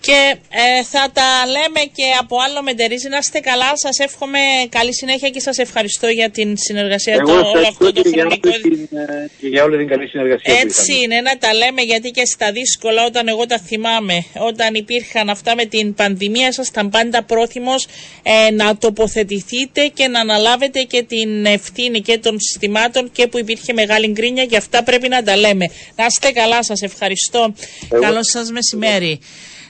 [0.07, 3.09] και ε, θα τα λέμε και από άλλο μετερίζει.
[3.09, 4.39] Να είστε καλά, σας εύχομαι
[4.69, 8.51] καλή συνέχεια και σας ευχαριστώ για την συνεργασία Εγώ το, όλο αυτό το χρονικό.
[8.51, 12.11] Την, ε, και για όλη την καλή συνεργασία Έτσι που είναι, να τα λέμε γιατί
[12.11, 17.23] και στα δύσκολα όταν εγώ τα θυμάμαι, όταν υπήρχαν αυτά με την πανδημία, ήσασταν πάντα
[17.23, 17.87] πρόθυμος
[18.23, 23.73] ε, να τοποθετηθείτε και να αναλάβετε και την ευθύνη και των συστημάτων και που υπήρχε
[23.73, 25.67] μεγάλη γκρίνια και αυτά πρέπει να τα λέμε.
[25.97, 27.55] Να είστε καλά, σας ευχαριστώ.
[28.01, 29.21] Καλό σας μεσημέρι.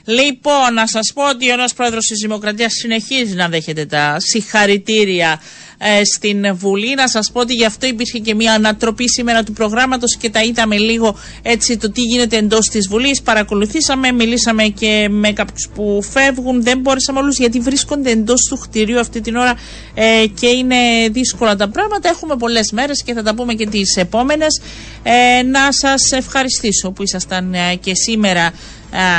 [0.05, 5.41] Λοιπόν, να σας πω ότι ο νέος πρόεδρος της Δημοκρατίας συνεχίζει να δέχεται τα συγχαρητήρια
[5.77, 6.95] ε, στην Βουλή.
[6.95, 10.43] Να σας πω ότι γι' αυτό υπήρχε και μια ανατροπή σήμερα του προγράμματος και τα
[10.43, 13.21] είδαμε λίγο έτσι το τι γίνεται εντός της Βουλής.
[13.21, 16.63] Παρακολουθήσαμε, μιλήσαμε και με κάποιους που φεύγουν.
[16.63, 19.53] Δεν μπόρεσαμε όλους γιατί βρίσκονται εντός του κτηρίου αυτή την ώρα
[19.93, 20.75] ε, και είναι
[21.11, 22.09] δύσκολα τα πράγματα.
[22.09, 24.61] Έχουμε πολλές μέρες και θα τα πούμε και τις επόμενες.
[25.03, 28.51] Ε, να σας ευχαριστήσω που ήσασταν ε, και σήμερα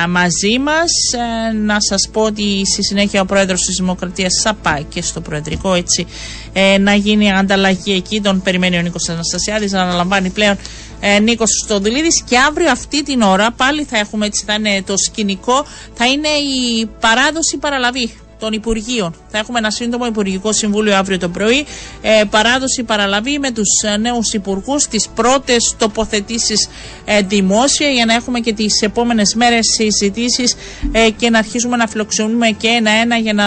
[0.04, 0.90] ε, μαζί μας.
[1.12, 5.20] Ε, να σας πω ότι στη συνέχεια ο Πρόεδρος της Δημοκρατίας θα πάει και στο
[5.20, 6.06] Προεδρικό έτσι
[6.52, 8.20] ε, να γίνει ανταλλαγή εκεί.
[8.20, 10.56] Τον περιμένει ο Νίκος Αναστασιάδης να αναλαμβάνει πλέον
[11.00, 14.94] ε, Νίκος Στοδηλίδης και αύριο αυτή την ώρα πάλι θα έχουμε έτσι θα είναι το
[14.96, 19.14] σκηνικό θα είναι η παράδοση παραλαβή των Υπουργείων.
[19.28, 21.64] Θα έχουμε ένα σύντομο Υπουργικό Συμβούλιο αύριο το πρωί.
[22.02, 26.68] Ε, παράδοση παραλαβή με τους ε, νέους υπουργούς, τις πρώτες τοποθετήσεις
[27.04, 30.54] ε, δημόσια για να έχουμε και τις επόμενες μέρες συζητήσεις
[30.92, 33.44] ε, και να αρχίσουμε να φιλοξενούμε και ένα-ένα για να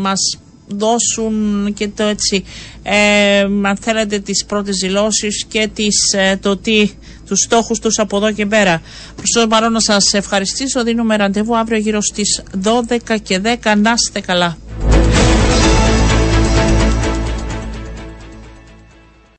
[0.00, 0.38] μας
[0.68, 2.44] δώσουν και το έτσι
[2.82, 6.90] ε, αν θέλετε τις πρώτες δηλώσεις και τις, ε, το τι
[7.26, 8.82] τους στόχους τους από εδώ και πέρα.
[9.16, 10.84] Προς το παρόν να σας ευχαριστήσω.
[10.84, 13.74] Δίνουμε ραντεβού αύριο γύρω στις 12 και 10.
[13.76, 14.56] Να είστε καλά.